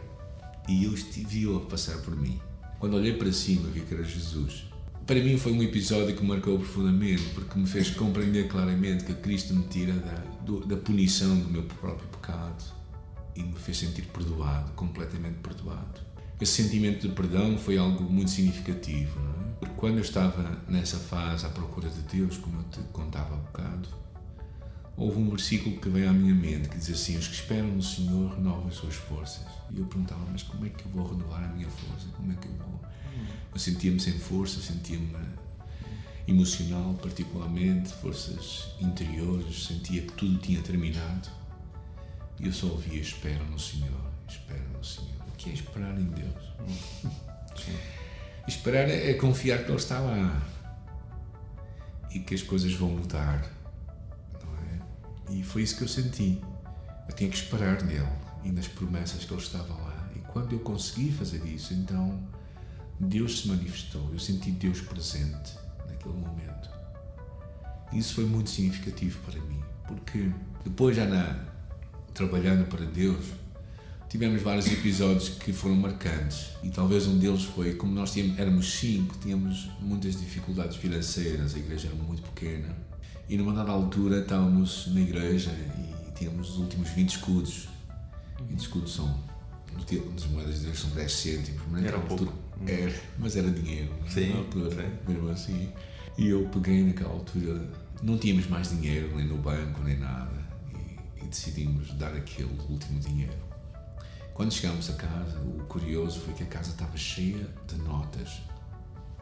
E 0.67 0.85
eu 0.85 0.93
estive 0.93 1.55
a 1.55 1.59
passar 1.59 1.97
por 1.99 2.15
mim. 2.15 2.39
Quando 2.79 2.95
olhei 2.95 3.13
para 3.13 3.31
cima, 3.33 3.69
vi 3.69 3.81
que 3.81 3.93
era 3.93 4.03
Jesus. 4.03 4.68
Para 5.09 5.23
mim 5.23 5.37
foi 5.37 5.53
um 5.53 5.63
episódio 5.63 6.15
que 6.15 6.23
marcou 6.23 6.59
profundamente, 6.59 7.23
porque 7.33 7.57
me 7.57 7.65
fez 7.65 7.89
compreender 7.89 8.47
claramente 8.47 9.05
que 9.05 9.15
Cristo 9.15 9.55
me 9.55 9.63
tira 9.63 9.91
da, 9.93 10.13
do, 10.45 10.63
da 10.63 10.77
punição 10.77 11.35
do 11.35 11.49
meu 11.49 11.63
próprio 11.63 12.07
pecado 12.09 12.63
e 13.35 13.41
me 13.41 13.55
fez 13.55 13.79
sentir 13.79 14.03
perdoado, 14.03 14.71
completamente 14.73 15.39
perdoado. 15.39 15.99
Esse 16.39 16.61
sentimento 16.61 17.07
de 17.07 17.15
perdão 17.15 17.57
foi 17.57 17.79
algo 17.79 18.03
muito 18.03 18.29
significativo, 18.29 19.19
não 19.19 19.31
é? 19.31 19.53
Porque 19.59 19.73
quando 19.77 19.95
eu 19.95 20.03
estava 20.03 20.61
nessa 20.67 20.97
fase 20.97 21.43
à 21.43 21.49
procura 21.49 21.89
de 21.89 22.01
Deus, 22.01 22.37
como 22.37 22.59
eu 22.59 22.63
te 22.65 22.79
contava 22.93 23.33
há 23.33 23.37
bocado, 23.37 23.89
houve 24.99 25.17
um 25.17 25.29
versículo 25.29 25.77
que 25.77 25.89
veio 25.89 26.09
à 26.09 26.13
minha 26.13 26.35
mente 26.35 26.67
que 26.67 26.77
diz 26.77 26.89
assim: 26.89 27.17
Os 27.17 27.27
que 27.27 27.35
esperam 27.35 27.69
no 27.69 27.81
Senhor 27.81 28.35
renovam 28.35 28.67
as 28.67 28.75
suas 28.75 28.95
forças. 28.95 29.45
E 29.71 29.79
eu 29.79 29.85
perguntava, 29.85 30.21
mas 30.31 30.43
como 30.43 30.65
é 30.65 30.69
que 30.69 30.85
eu 30.85 30.91
vou 30.91 31.07
renovar 31.07 31.43
a 31.43 31.47
minha 31.47 31.69
força? 31.69 32.07
Como 32.15 32.31
é 32.31 32.35
que 32.35 32.47
eu 32.47 32.53
vou? 32.53 32.79
Eu 33.53 33.59
sentia-me 33.59 33.99
sem 33.99 34.13
força, 34.13 34.59
sentia-me 34.59 35.15
emocional, 36.27 36.93
particularmente, 37.01 37.91
forças 37.93 38.73
interiores, 38.79 39.67
sentia 39.67 40.01
que 40.01 40.11
tudo 40.13 40.37
tinha 40.37 40.61
terminado. 40.61 41.29
E 42.39 42.47
eu 42.47 42.53
só 42.53 42.67
ouvia: 42.67 43.01
Espera 43.01 43.43
no 43.45 43.57
Senhor, 43.57 44.11
espera 44.27 44.67
no 44.77 44.83
Senhor. 44.83 45.09
O 45.27 45.31
que 45.37 45.49
é 45.49 45.53
esperar 45.53 45.97
em 45.97 46.05
Deus? 46.05 46.49
Esperar 48.47 48.89
é 48.89 49.13
confiar 49.13 49.63
que 49.63 49.69
Ele 49.69 49.77
está 49.77 49.99
lá 49.99 50.41
e 52.11 52.19
que 52.19 52.33
as 52.33 52.41
coisas 52.41 52.73
vão 52.73 52.89
mudar. 52.89 53.58
E 55.29 55.43
foi 55.43 55.61
isso 55.61 55.77
que 55.77 55.83
eu 55.83 55.87
senti. 55.87 56.41
Eu 57.07 57.15
tinha 57.15 57.29
que 57.29 57.35
esperar 57.35 57.83
nele 57.83 58.07
e 58.43 58.51
nas 58.51 58.67
promessas 58.67 59.23
que 59.23 59.33
Ele 59.33 59.41
estava 59.41 59.73
lá. 59.73 60.09
E 60.15 60.19
quando 60.19 60.53
eu 60.53 60.59
consegui 60.59 61.11
fazer 61.11 61.45
isso, 61.45 61.73
então 61.73 62.19
Deus 62.99 63.41
se 63.41 63.47
manifestou. 63.47 64.09
Eu 64.11 64.19
senti 64.19 64.51
Deus 64.51 64.81
presente 64.81 65.53
naquele 65.87 66.15
momento. 66.15 66.69
Isso 67.91 68.15
foi 68.15 68.25
muito 68.25 68.49
significativo 68.49 69.19
para 69.25 69.39
mim, 69.41 69.59
porque 69.87 70.31
depois 70.63 70.95
já 70.95 71.05
na 71.05 71.47
trabalhando 72.13 72.67
para 72.67 72.85
Deus, 72.85 73.25
tivemos 74.09 74.41
vários 74.41 74.67
episódios 74.67 75.29
que 75.29 75.53
foram 75.53 75.75
marcantes 75.75 76.49
e 76.61 76.69
talvez 76.69 77.07
um 77.07 77.17
deles 77.17 77.43
foi 77.43 77.75
como 77.75 77.93
nós 77.93 78.11
tínhamos, 78.11 78.37
éramos 78.37 78.73
cinco, 78.73 79.17
tínhamos 79.19 79.69
muitas 79.79 80.19
dificuldades 80.19 80.75
financeiras, 80.75 81.55
a 81.55 81.59
igreja 81.59 81.87
era 81.87 81.95
muito 81.95 82.21
pequena 82.23 82.75
e 83.29 83.37
numa 83.37 83.53
dada 83.53 83.71
altura 83.71 84.21
estávamos 84.21 84.87
na 84.87 85.01
igreja 85.01 85.51
e 85.51 86.11
tínhamos 86.13 86.49
os 86.49 86.57
últimos 86.57 86.89
20 86.89 87.09
escudos. 87.09 87.69
20 88.47 88.59
escudos 88.59 88.95
são, 88.95 89.19
nas 89.75 90.25
moedas 90.25 90.59
de 90.59 90.65
Deus 90.65 90.79
são 90.79 90.89
10 90.89 91.11
cêntimos, 91.11 91.61
mas 91.69 91.85
era 91.85 91.99
pouco. 91.99 92.23
Altura, 92.23 92.71
era, 92.71 93.01
mas 93.19 93.35
era 93.35 93.51
dinheiro 93.51 93.93
sim, 94.09 94.33
na 94.33 94.39
altura, 94.39 94.71
sim. 94.71 94.91
mesmo 95.07 95.29
assim. 95.29 95.71
E 96.17 96.27
eu 96.27 96.49
peguei 96.51 96.83
naquela 96.83 97.11
altura, 97.11 97.69
não 98.01 98.17
tínhamos 98.17 98.47
mais 98.47 98.71
dinheiro 98.71 99.15
nem 99.15 99.27
no 99.27 99.37
banco 99.37 99.81
nem 99.83 99.97
nada 99.97 100.43
e, 100.73 101.23
e 101.23 101.27
decidimos 101.27 101.93
dar 101.93 102.15
aquele 102.15 102.49
último 102.67 102.99
dinheiro. 102.99 103.37
Quando 104.33 104.51
chegámos 104.51 104.89
a 104.89 104.93
casa, 104.93 105.39
o 105.39 105.65
curioso 105.65 106.19
foi 106.21 106.33
que 106.33 106.43
a 106.43 106.47
casa 106.47 106.71
estava 106.71 106.97
cheia 106.97 107.47
de 107.67 107.75
notas 107.83 108.41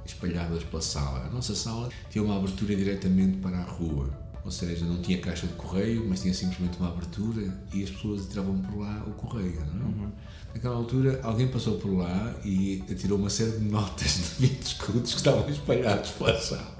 espalhadas 0.07 0.63
pela 0.63 0.81
sala. 0.81 1.25
A 1.25 1.29
nossa 1.29 1.55
sala 1.55 1.89
tinha 2.09 2.23
uma 2.23 2.37
abertura 2.37 2.75
diretamente 2.75 3.37
para 3.37 3.57
a 3.57 3.63
rua, 3.63 4.09
ou 4.43 4.51
seja, 4.51 4.85
não 4.85 5.01
tinha 5.01 5.17
caixa 5.19 5.45
de 5.45 5.53
correio, 5.53 6.05
mas 6.07 6.21
tinha 6.21 6.33
simplesmente 6.33 6.77
uma 6.79 6.89
abertura 6.89 7.53
e 7.73 7.83
as 7.83 7.89
pessoas 7.89 8.25
atiravam 8.25 8.57
por 8.59 8.79
lá 8.79 9.03
o 9.05 9.11
correio. 9.11 9.61
Não 9.73 9.81
é? 9.81 9.83
uhum. 9.83 10.11
Naquela 10.53 10.75
altura, 10.75 11.19
alguém 11.21 11.47
passou 11.49 11.77
por 11.77 11.95
lá 11.95 12.33
e 12.43 12.83
atirou 12.89 13.17
uma 13.19 13.29
série 13.29 13.51
de 13.51 13.65
notas 13.65 14.37
de 14.39 14.47
20 14.47 14.61
escudos 14.61 15.11
que 15.11 15.17
estavam 15.17 15.49
espalhados 15.49 16.11
pela 16.11 16.39
sala. 16.39 16.77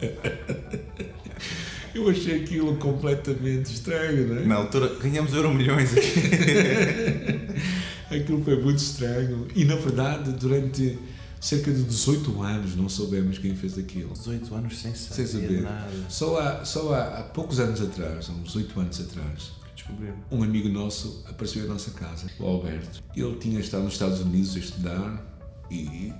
Eu 1.94 2.08
achei 2.08 2.42
aquilo 2.42 2.76
completamente 2.76 3.72
estranho, 3.72 4.28
não 4.28 4.36
é? 4.36 4.44
Na 4.44 4.54
altura 4.56 4.94
ganhamos 5.00 5.32
euro 5.34 5.52
milhões 5.52 5.96
aqui. 5.96 6.12
aquilo 8.14 8.44
foi 8.44 8.62
muito 8.62 8.78
estranho. 8.78 9.48
E 9.54 9.64
na 9.64 9.76
verdade, 9.76 10.32
durante 10.32 10.98
cerca 11.40 11.72
de 11.72 11.82
18 11.82 12.42
anos 12.42 12.76
não 12.76 12.88
soubemos 12.88 13.38
quem 13.38 13.54
fez 13.54 13.78
aquilo. 13.78 14.12
18 14.12 14.54
anos 14.54 14.78
sem 14.78 14.94
saber, 14.94 15.14
sem 15.14 15.26
saber. 15.26 15.62
nada. 15.62 15.90
Só, 16.08 16.38
há, 16.38 16.64
só 16.64 16.94
há, 16.94 17.18
há 17.18 17.22
poucos 17.22 17.60
anos 17.60 17.80
atrás, 17.80 18.28
há 18.28 18.32
uns 18.32 18.54
8 18.54 18.80
anos 18.80 19.00
atrás, 19.00 19.52
um 20.30 20.42
amigo 20.42 20.68
nosso 20.68 21.24
apareceu 21.28 21.64
em 21.64 21.68
nossa 21.68 21.90
casa, 21.92 22.26
o 22.38 22.46
Alberto. 22.46 23.02
Ele 23.16 23.36
tinha 23.36 23.60
estado 23.60 23.84
nos 23.84 23.94
Estados 23.94 24.20
Unidos 24.20 24.54
a 24.56 24.58
estudar 24.58 25.38
e 25.70 26.12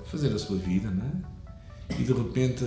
a 0.00 0.04
fazer 0.04 0.32
a 0.32 0.38
sua 0.38 0.56
vida, 0.56 0.90
não 0.90 1.04
é? 1.04 1.94
E 2.00 2.04
de 2.04 2.12
repente 2.12 2.64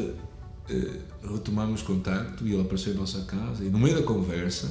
Uh, 0.69 1.31
retomamos 1.33 1.81
contacto 1.81 2.45
e 2.45 2.51
ele 2.51 2.61
apareceu 2.61 2.93
em 2.93 2.97
nossa 2.97 3.21
casa 3.21 3.63
e 3.63 3.69
no 3.69 3.79
meio 3.79 3.95
da 3.95 4.03
conversa, 4.03 4.69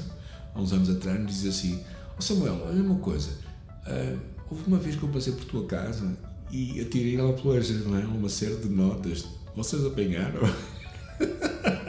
há 0.54 0.60
uns 0.60 0.70
anos 0.70 0.90
atrás, 0.90 1.18
nos 1.18 1.32
dizia 1.32 1.48
assim 1.48 1.82
oh 2.18 2.20
Samuel, 2.20 2.66
olha 2.66 2.82
uma 2.82 2.96
coisa 2.96 3.30
uh, 3.30 4.20
houve 4.50 4.64
uma 4.66 4.76
vez 4.76 4.94
que 4.94 5.02
eu 5.02 5.08
passei 5.08 5.32
por 5.32 5.46
tua 5.46 5.66
casa 5.66 6.14
e 6.50 6.80
atirei 6.80 7.16
lá 7.16 7.32
pela 7.32 7.60
janela 7.60 8.06
uma 8.08 8.28
série 8.28 8.56
de 8.56 8.68
notas 8.68 9.26
vocês 9.56 9.84
apanharam? 9.86 10.40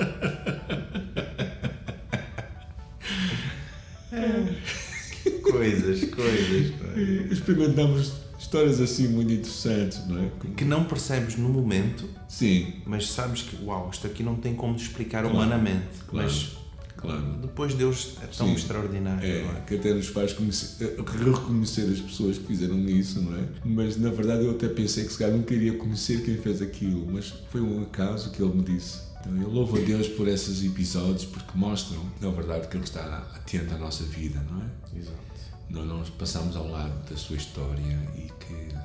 coisas, 5.43 6.03
coisas 6.09 6.73
experimentamos 7.31 8.13
histórias 8.39 8.79
assim 8.79 9.07
muito 9.09 9.33
interessantes, 9.33 10.07
não 10.07 10.23
é? 10.23 10.31
Que 10.55 10.63
não 10.63 10.85
percebes 10.85 11.35
no 11.35 11.49
momento, 11.49 12.09
sim, 12.29 12.75
mas 12.85 13.09
sabes 13.09 13.41
que, 13.41 13.63
uau, 13.65 13.89
isto 13.91 14.07
aqui 14.07 14.23
não 14.23 14.35
tem 14.35 14.55
como 14.55 14.75
te 14.75 14.83
explicar 14.83 15.23
claro, 15.23 15.35
humanamente. 15.35 16.03
Claro, 16.07 16.27
mas 16.27 16.57
claro. 16.97 17.21
depois 17.41 17.73
Deus 17.73 18.17
é 18.21 18.27
tão 18.27 18.47
sim, 18.47 18.55
extraordinário. 18.55 19.25
É, 19.25 19.39
é? 19.39 19.63
que 19.65 19.75
até 19.75 19.93
nos 19.93 20.07
faz 20.07 20.33
conhecer, 20.33 20.95
reconhecer 20.97 21.91
as 21.91 21.99
pessoas 21.99 22.37
que 22.37 22.45
fizeram 22.45 22.79
isso, 22.89 23.21
não 23.21 23.37
é? 23.37 23.47
Mas 23.63 23.97
na 23.97 24.09
verdade 24.09 24.43
eu 24.43 24.51
até 24.51 24.67
pensei 24.67 25.05
que 25.05 25.11
se 25.11 25.19
calhar 25.19 25.35
não 25.35 25.43
queria 25.43 25.73
conhecer 25.77 26.23
quem 26.23 26.37
fez 26.37 26.61
aquilo, 26.61 27.07
mas 27.11 27.33
foi 27.51 27.61
um 27.61 27.83
acaso 27.83 28.31
que 28.31 28.41
ele 28.41 28.53
me 28.53 28.63
disse. 28.63 28.99
Então 29.21 29.35
eu 29.41 29.49
louvo 29.49 29.77
a 29.77 29.79
Deus 29.79 30.07
por 30.07 30.27
esses 30.27 30.63
episódios 30.63 31.25
porque 31.25 31.51
mostram, 31.55 32.01
na 32.21 32.29
verdade, 32.29 32.67
que 32.67 32.77
Ele 32.77 32.83
está 32.83 33.27
atento 33.35 33.73
à 33.73 33.77
nossa 33.77 34.03
vida, 34.03 34.41
não 34.49 34.61
é? 34.61 34.99
Exato 34.99 35.27
nós 35.69 35.85
não 35.85 36.03
passamos 36.17 36.55
ao 36.55 36.67
lado 36.67 37.09
da 37.09 37.17
sua 37.17 37.35
história 37.35 37.99
e 38.15 38.31
que 38.39 38.75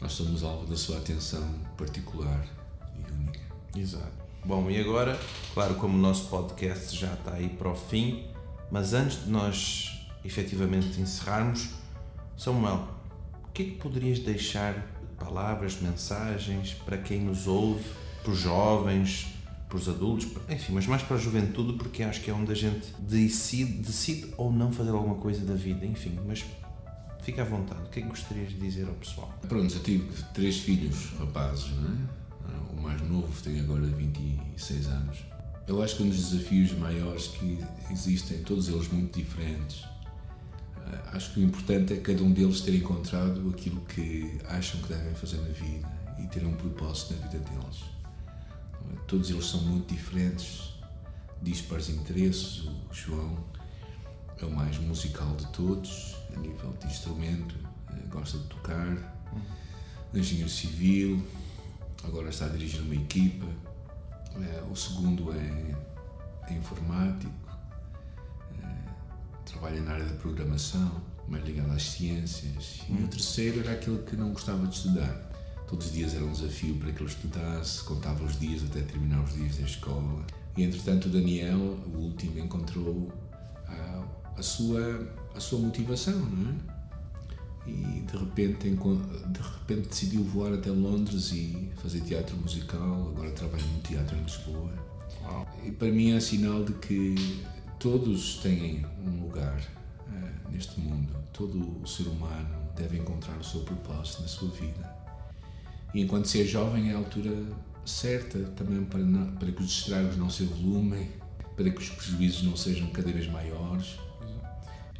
nós 0.00 0.12
somos 0.12 0.42
alvo 0.42 0.66
da 0.66 0.76
sua 0.76 0.98
atenção 0.98 1.48
particular 1.76 2.46
e 2.98 3.12
única. 3.12 3.40
Exato. 3.76 4.21
Bom, 4.44 4.68
e 4.68 4.80
agora, 4.80 5.16
claro, 5.54 5.76
como 5.76 5.96
o 5.96 6.00
nosso 6.00 6.28
podcast 6.28 6.96
já 6.96 7.12
está 7.14 7.34
aí 7.34 7.48
para 7.48 7.70
o 7.70 7.76
fim, 7.76 8.24
mas 8.72 8.92
antes 8.92 9.24
de 9.24 9.30
nós 9.30 10.04
efetivamente 10.24 11.00
encerrarmos, 11.00 11.68
Samuel, 12.36 12.88
o 13.44 13.52
que 13.52 13.62
é 13.62 13.66
que 13.66 13.72
poderias 13.76 14.18
deixar 14.18 14.74
de 14.74 15.14
palavras, 15.24 15.80
mensagens 15.80 16.74
para 16.84 16.98
quem 16.98 17.20
nos 17.20 17.46
ouve, 17.46 17.84
para 18.24 18.32
os 18.32 18.38
jovens, 18.38 19.28
para 19.68 19.78
os 19.78 19.88
adultos, 19.88 20.26
enfim, 20.48 20.72
mas 20.72 20.88
mais 20.88 21.02
para 21.02 21.16
a 21.16 21.20
juventude, 21.20 21.74
porque 21.74 22.02
acho 22.02 22.20
que 22.20 22.28
é 22.28 22.34
onde 22.34 22.50
a 22.50 22.56
gente 22.56 22.92
decide, 22.98 23.74
decide 23.74 24.34
ou 24.36 24.52
não 24.52 24.72
fazer 24.72 24.90
alguma 24.90 25.14
coisa 25.14 25.46
da 25.46 25.54
vida, 25.54 25.86
enfim, 25.86 26.18
mas 26.26 26.44
fica 27.22 27.42
à 27.42 27.44
vontade. 27.44 27.80
O 27.82 27.90
que 27.90 28.00
é 28.00 28.02
que 28.02 28.08
gostarias 28.08 28.48
de 28.48 28.56
dizer 28.56 28.88
ao 28.88 28.94
pessoal? 28.94 29.32
Pronto, 29.48 29.72
eu 29.72 29.82
tive 29.84 30.22
três 30.34 30.58
filhos 30.58 31.12
rapazes, 31.16 31.70
não 31.76 31.90
é? 31.90 32.21
O 32.76 32.80
mais 32.80 33.00
novo 33.02 33.32
tem 33.42 33.60
agora 33.60 33.86
26 33.86 34.86
anos. 34.88 35.18
Eu 35.66 35.82
acho 35.82 35.96
que 35.96 36.02
um 36.02 36.08
dos 36.08 36.30
desafios 36.30 36.72
maiores 36.72 37.28
que 37.28 37.58
existem, 37.90 38.42
todos 38.42 38.68
eles 38.68 38.88
muito 38.88 39.18
diferentes, 39.18 39.84
eh, 40.76 41.00
acho 41.12 41.32
que 41.32 41.40
o 41.40 41.44
importante 41.44 41.92
é 41.92 41.96
cada 41.96 42.22
um 42.22 42.32
deles 42.32 42.60
ter 42.60 42.74
encontrado 42.74 43.48
aquilo 43.50 43.80
que 43.82 44.38
acham 44.48 44.80
que 44.80 44.88
devem 44.88 45.14
fazer 45.14 45.36
na 45.36 45.48
vida 45.48 45.88
e 46.18 46.26
ter 46.26 46.44
um 46.44 46.54
propósito 46.54 47.14
na 47.14 47.28
vida 47.28 47.38
deles 47.38 47.92
todos 49.06 49.30
eles 49.30 49.46
são 49.46 49.60
muito 49.60 49.94
diferentes, 49.94 50.72
dispares 51.42 51.88
interesses. 51.88 52.60
O 52.60 52.94
João 52.94 53.44
é 54.38 54.44
o 54.44 54.50
mais 54.50 54.78
musical 54.78 55.34
de 55.36 55.46
todos, 55.48 56.16
a 56.34 56.40
nível 56.40 56.72
de 56.80 56.86
instrumento, 56.86 57.54
eh, 57.90 58.06
gosta 58.08 58.38
de 58.38 58.44
tocar, 58.44 58.88
uhum. 59.32 60.18
engenheiro 60.18 60.48
civil, 60.48 61.22
agora 62.04 62.28
está 62.28 62.46
a 62.46 62.48
dirigir 62.48 62.80
uma 62.82 62.94
equipa. 62.94 63.46
Eh, 64.36 64.62
o 64.70 64.74
segundo 64.74 65.32
é, 65.32 65.74
é 66.48 66.54
informático, 66.54 67.32
é, 68.62 68.66
trabalha 69.44 69.80
na 69.82 69.92
área 69.92 70.04
da 70.04 70.14
programação, 70.14 71.02
mais 71.28 71.44
ligado 71.44 71.70
às 71.72 71.82
ciências. 71.82 72.80
E 72.88 73.02
o 73.02 73.08
terceiro 73.08 73.60
era 73.60 73.72
aquele 73.72 74.02
que 74.02 74.16
não 74.16 74.32
gostava 74.32 74.66
de 74.66 74.74
estudar. 74.74 75.30
Todos 75.68 75.86
os 75.86 75.92
dias 75.92 76.14
era 76.14 76.24
um 76.24 76.32
desafio 76.32 76.76
para 76.76 76.92
que 76.92 77.02
ele 77.02 77.10
estudasse, 77.10 77.82
contava 77.84 78.24
os 78.24 78.38
dias 78.38 78.62
até 78.64 78.80
terminar 78.80 79.22
os 79.22 79.34
dias 79.34 79.56
da 79.56 79.64
escola. 79.64 80.24
E 80.56 80.62
entretanto, 80.62 81.08
o 81.08 81.10
Daniel, 81.10 81.58
o 81.58 81.98
último, 81.98 82.38
encontrou 82.38 83.10
a, 83.66 84.04
a 84.36 84.42
sua, 84.42 85.14
a 85.34 85.40
sua 85.40 85.58
motivação, 85.58 86.18
não 86.18 86.50
é? 86.50 86.81
E 87.66 88.00
de 88.00 88.16
repente, 88.16 88.68
de 88.68 89.40
repente 89.40 89.88
decidiu 89.88 90.24
voar 90.24 90.52
até 90.54 90.70
Londres 90.70 91.32
e 91.32 91.70
fazer 91.76 92.00
teatro 92.00 92.36
musical. 92.36 93.10
Agora 93.14 93.30
trabalha 93.30 93.64
no 93.64 93.80
teatro 93.80 94.16
em 94.16 94.22
Lisboa. 94.22 94.72
Wow. 95.22 95.46
E 95.64 95.70
para 95.70 95.88
mim 95.88 96.12
é 96.12 96.20
sinal 96.20 96.64
de 96.64 96.72
que 96.74 97.44
todos 97.78 98.38
têm 98.38 98.84
um 99.06 99.22
lugar 99.22 99.60
uh, 100.08 100.50
neste 100.50 100.80
mundo. 100.80 101.14
Todo 101.32 101.80
o 101.82 101.86
ser 101.86 102.08
humano 102.08 102.48
deve 102.76 102.98
encontrar 102.98 103.36
o 103.38 103.44
seu 103.44 103.60
propósito 103.60 104.22
na 104.22 104.28
sua 104.28 104.48
vida. 104.50 104.96
E 105.94 106.00
enquanto 106.00 106.26
se 106.26 106.42
é 106.42 106.44
jovem, 106.44 106.90
é 106.90 106.94
a 106.94 106.98
altura 106.98 107.32
certa 107.84 108.38
também 108.56 108.84
para, 108.84 109.00
não, 109.00 109.32
para 109.36 109.52
que 109.52 109.62
os 109.62 109.70
estragos 109.70 110.16
não 110.16 110.30
se 110.30 110.42
evolumem, 110.42 111.08
para 111.56 111.70
que 111.70 111.78
os 111.78 111.90
prejuízos 111.90 112.42
não 112.42 112.56
sejam 112.56 112.88
cada 112.88 113.12
vez 113.12 113.28
maiores 113.28 113.98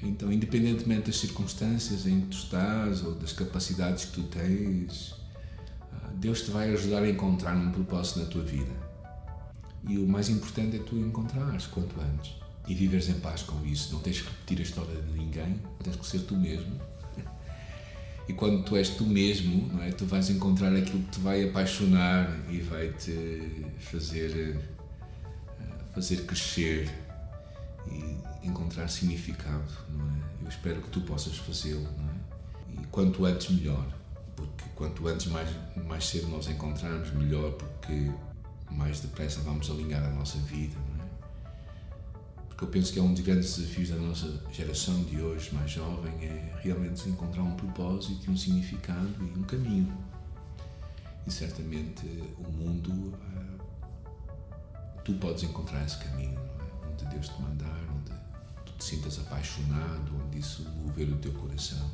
então, 0.03 0.33
independentemente 0.33 1.07
das 1.07 1.17
circunstâncias 1.17 2.07
em 2.07 2.23
que 2.23 2.27
tu 2.27 2.37
estás 2.37 3.05
ou 3.05 3.15
das 3.15 3.33
capacidades 3.33 4.05
que 4.07 4.13
tu 4.13 4.23
tens, 4.25 5.15
ah, 5.93 6.11
Deus 6.17 6.43
te 6.43 6.51
vai 6.51 6.73
ajudar 6.73 7.03
a 7.03 7.09
encontrar 7.09 7.55
um 7.57 7.71
propósito 7.71 8.19
na 8.19 8.27
tua 8.27 8.43
vida. 8.43 8.73
E 9.87 9.99
o 9.99 10.07
mais 10.07 10.29
importante 10.29 10.77
é 10.77 10.81
tu 10.81 10.97
encontrares 10.97 11.67
quanto 11.67 11.95
antes 12.01 12.33
e 12.67 12.75
viveres 12.75 13.09
em 13.09 13.15
paz 13.15 13.43
com 13.43 13.65
isso. 13.65 13.93
Não 13.93 14.01
tens 14.01 14.21
que 14.21 14.29
repetir 14.29 14.59
a 14.59 14.63
história 14.63 15.01
de 15.01 15.13
ninguém, 15.13 15.61
tens 15.83 15.95
que 15.95 16.07
ser 16.07 16.21
tu 16.21 16.37
mesmo. 16.37 16.81
E 18.29 18.33
quando 18.33 18.63
tu 18.63 18.77
és 18.77 18.89
tu 18.89 19.05
mesmo, 19.05 19.67
não 19.73 19.83
é? 19.83 19.91
tu 19.91 20.07
vais 20.07 20.31
encontrar 20.31 20.73
aquilo 20.77 21.03
que 21.03 21.11
te 21.11 21.21
vai 21.21 21.43
apaixonar 21.43 22.31
e 22.49 22.59
vai 22.59 22.93
te 22.93 23.67
fazer, 23.81 24.61
ah, 25.61 25.85
fazer 25.93 26.19
crescer 26.25 26.89
e 27.87 28.47
encontrar 28.47 28.89
significado, 28.89 29.73
não 29.89 30.07
é? 30.07 30.23
Eu 30.43 30.49
espero 30.49 30.83
que 30.83 30.91
tu 30.91 31.01
possas 31.03 31.37
fazê-lo, 31.39 31.87
não 31.97 32.09
é? 32.11 32.83
E 32.83 32.87
quanto 32.87 33.25
antes 33.25 33.51
melhor, 33.51 33.87
porque 34.35 34.65
quanto 34.75 35.07
antes 35.07 35.27
mais 35.27 35.49
mais 35.87 36.07
cedo 36.07 36.29
nós 36.29 36.49
encontrarmos 36.49 37.13
melhor, 37.13 37.53
porque 37.53 38.11
mais 38.71 39.01
depressa 39.01 39.41
vamos 39.41 39.71
alinhar 39.71 40.03
a 40.03 40.11
nossa 40.11 40.39
vida, 40.39 40.77
não 40.89 41.05
é? 41.05 41.09
Porque 42.49 42.65
eu 42.65 42.69
penso 42.69 42.93
que 42.93 42.99
é 42.99 43.03
um 43.03 43.13
dos 43.13 43.23
grandes 43.23 43.57
desafios 43.57 43.91
da 43.91 43.97
nossa 43.97 44.43
geração 44.53 45.03
de 45.05 45.21
hoje, 45.21 45.53
mais 45.55 45.71
jovem, 45.71 46.13
é 46.23 46.59
realmente 46.63 47.09
encontrar 47.09 47.43
um 47.43 47.55
propósito, 47.57 48.31
um 48.31 48.37
significado 48.37 49.15
e 49.21 49.39
um 49.39 49.43
caminho. 49.43 49.93
E 51.27 51.31
certamente 51.31 52.07
o 52.39 52.51
mundo, 52.51 53.15
ah, 53.37 53.65
tu 55.05 55.13
podes 55.15 55.45
encontrar 55.45 55.85
esse 55.85 55.99
caminho 55.99 56.52
onde 56.93 57.05
Deus 57.07 57.29
te 57.29 57.43
mandar, 57.43 57.81
onde 57.95 58.13
tu 58.65 58.73
te 58.79 58.85
sintas 58.85 59.19
apaixonado, 59.19 60.13
onde 60.25 60.39
isso 60.39 60.69
mover 60.85 61.09
o 61.09 61.17
teu 61.17 61.33
coração. 61.33 61.91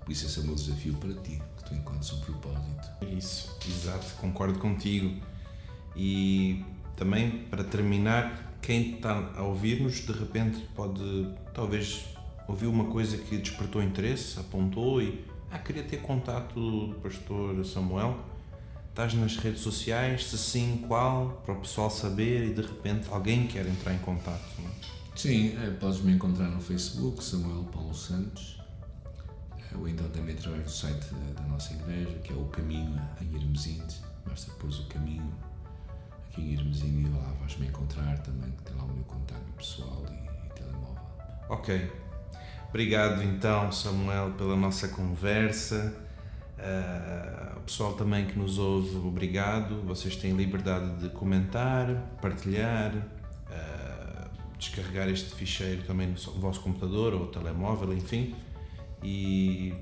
Por 0.00 0.12
isso, 0.12 0.26
esse 0.26 0.38
é 0.38 0.42
o 0.42 0.46
meu 0.46 0.54
desafio 0.54 0.94
para 0.94 1.14
ti, 1.14 1.40
que 1.56 1.64
tu 1.64 1.74
encontres 1.74 2.12
um 2.12 2.20
propósito. 2.20 2.88
Isso, 3.16 3.56
exato, 3.68 4.06
concordo 4.20 4.58
contigo. 4.58 5.20
E 5.94 6.64
também, 6.96 7.44
para 7.44 7.64
terminar, 7.64 8.56
quem 8.60 8.96
está 8.96 9.32
a 9.36 9.42
ouvir-nos, 9.42 9.96
de 10.00 10.12
repente 10.12 10.60
pode, 10.74 11.34
talvez, 11.54 12.04
ouvir 12.46 12.66
uma 12.66 12.86
coisa 12.86 13.16
que 13.16 13.36
despertou 13.38 13.82
interesse, 13.82 14.38
apontou 14.38 15.00
e, 15.00 15.24
ah, 15.50 15.58
queria 15.58 15.82
ter 15.82 16.02
contato 16.02 16.54
do 16.54 16.94
pastor 17.00 17.64
Samuel 17.64 18.18
Estás 18.90 19.14
nas 19.14 19.36
redes 19.36 19.60
sociais? 19.60 20.26
Se 20.26 20.36
sim, 20.36 20.84
qual? 20.86 21.40
Para 21.44 21.54
o 21.54 21.60
pessoal 21.60 21.88
saber 21.88 22.44
e 22.48 22.52
de 22.52 22.60
repente 22.60 23.08
alguém 23.10 23.46
quer 23.46 23.64
entrar 23.66 23.94
em 23.94 23.98
contato. 23.98 24.44
Não 24.58 24.68
é? 24.68 24.72
Sim, 25.14 25.56
é, 25.62 25.70
podes 25.70 26.00
me 26.00 26.12
encontrar 26.12 26.48
no 26.48 26.60
Facebook, 26.60 27.22
Samuel 27.22 27.64
Paulo 27.72 27.94
Santos, 27.94 28.60
é, 29.72 29.76
ou 29.76 29.88
então 29.88 30.08
também 30.08 30.34
através 30.34 30.64
do 30.64 30.70
site 30.70 31.06
da, 31.14 31.40
da 31.40 31.48
nossa 31.48 31.72
igreja, 31.72 32.18
que 32.18 32.32
é 32.32 32.36
o 32.36 32.46
Caminho 32.46 33.00
em 33.22 33.36
Irmesinde. 33.36 33.94
Basta 34.26 34.50
pôr 34.54 34.68
o 34.68 34.86
caminho 34.88 35.32
aqui 36.26 36.40
em 36.40 36.52
Irmesinde 36.54 37.08
e 37.08 37.12
lá 37.12 37.32
vais 37.38 37.56
me 37.58 37.68
encontrar 37.68 38.18
também, 38.18 38.50
que 38.50 38.62
tem 38.64 38.76
lá 38.76 38.82
o 38.82 38.88
meu 38.88 39.04
contato 39.04 39.52
pessoal 39.56 40.04
e, 40.10 40.46
e 40.46 40.52
telemóvel. 40.52 41.02
Ok. 41.48 41.92
Obrigado 42.68 43.22
então, 43.22 43.70
Samuel, 43.70 44.32
pela 44.32 44.56
nossa 44.56 44.88
conversa. 44.88 46.09
Uh, 46.60 47.56
o 47.56 47.60
pessoal 47.60 47.94
também 47.94 48.26
que 48.26 48.38
nos 48.38 48.58
ouve, 48.58 48.96
obrigado. 48.98 49.82
Vocês 49.86 50.14
têm 50.14 50.32
liberdade 50.32 50.96
de 50.96 51.08
comentar, 51.08 51.88
partilhar, 52.20 52.94
uh, 52.94 54.30
descarregar 54.58 55.08
este 55.08 55.34
ficheiro 55.34 55.82
também 55.84 56.08
no 56.08 56.32
vosso 56.38 56.60
computador 56.60 57.14
ou 57.14 57.26
telemóvel, 57.28 57.94
enfim. 57.94 58.34
E 59.02 59.74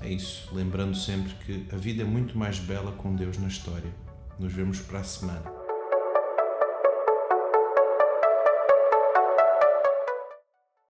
é 0.00 0.08
isso. 0.08 0.48
Lembrando 0.54 0.96
sempre 0.96 1.34
que 1.44 1.74
a 1.74 1.76
vida 1.76 2.02
é 2.02 2.06
muito 2.06 2.38
mais 2.38 2.60
bela 2.60 2.92
com 2.92 3.14
Deus 3.14 3.36
na 3.38 3.48
história. 3.48 3.92
Nos 4.38 4.52
vemos 4.52 4.80
para 4.80 5.00
a 5.00 5.04
semana. 5.04 5.57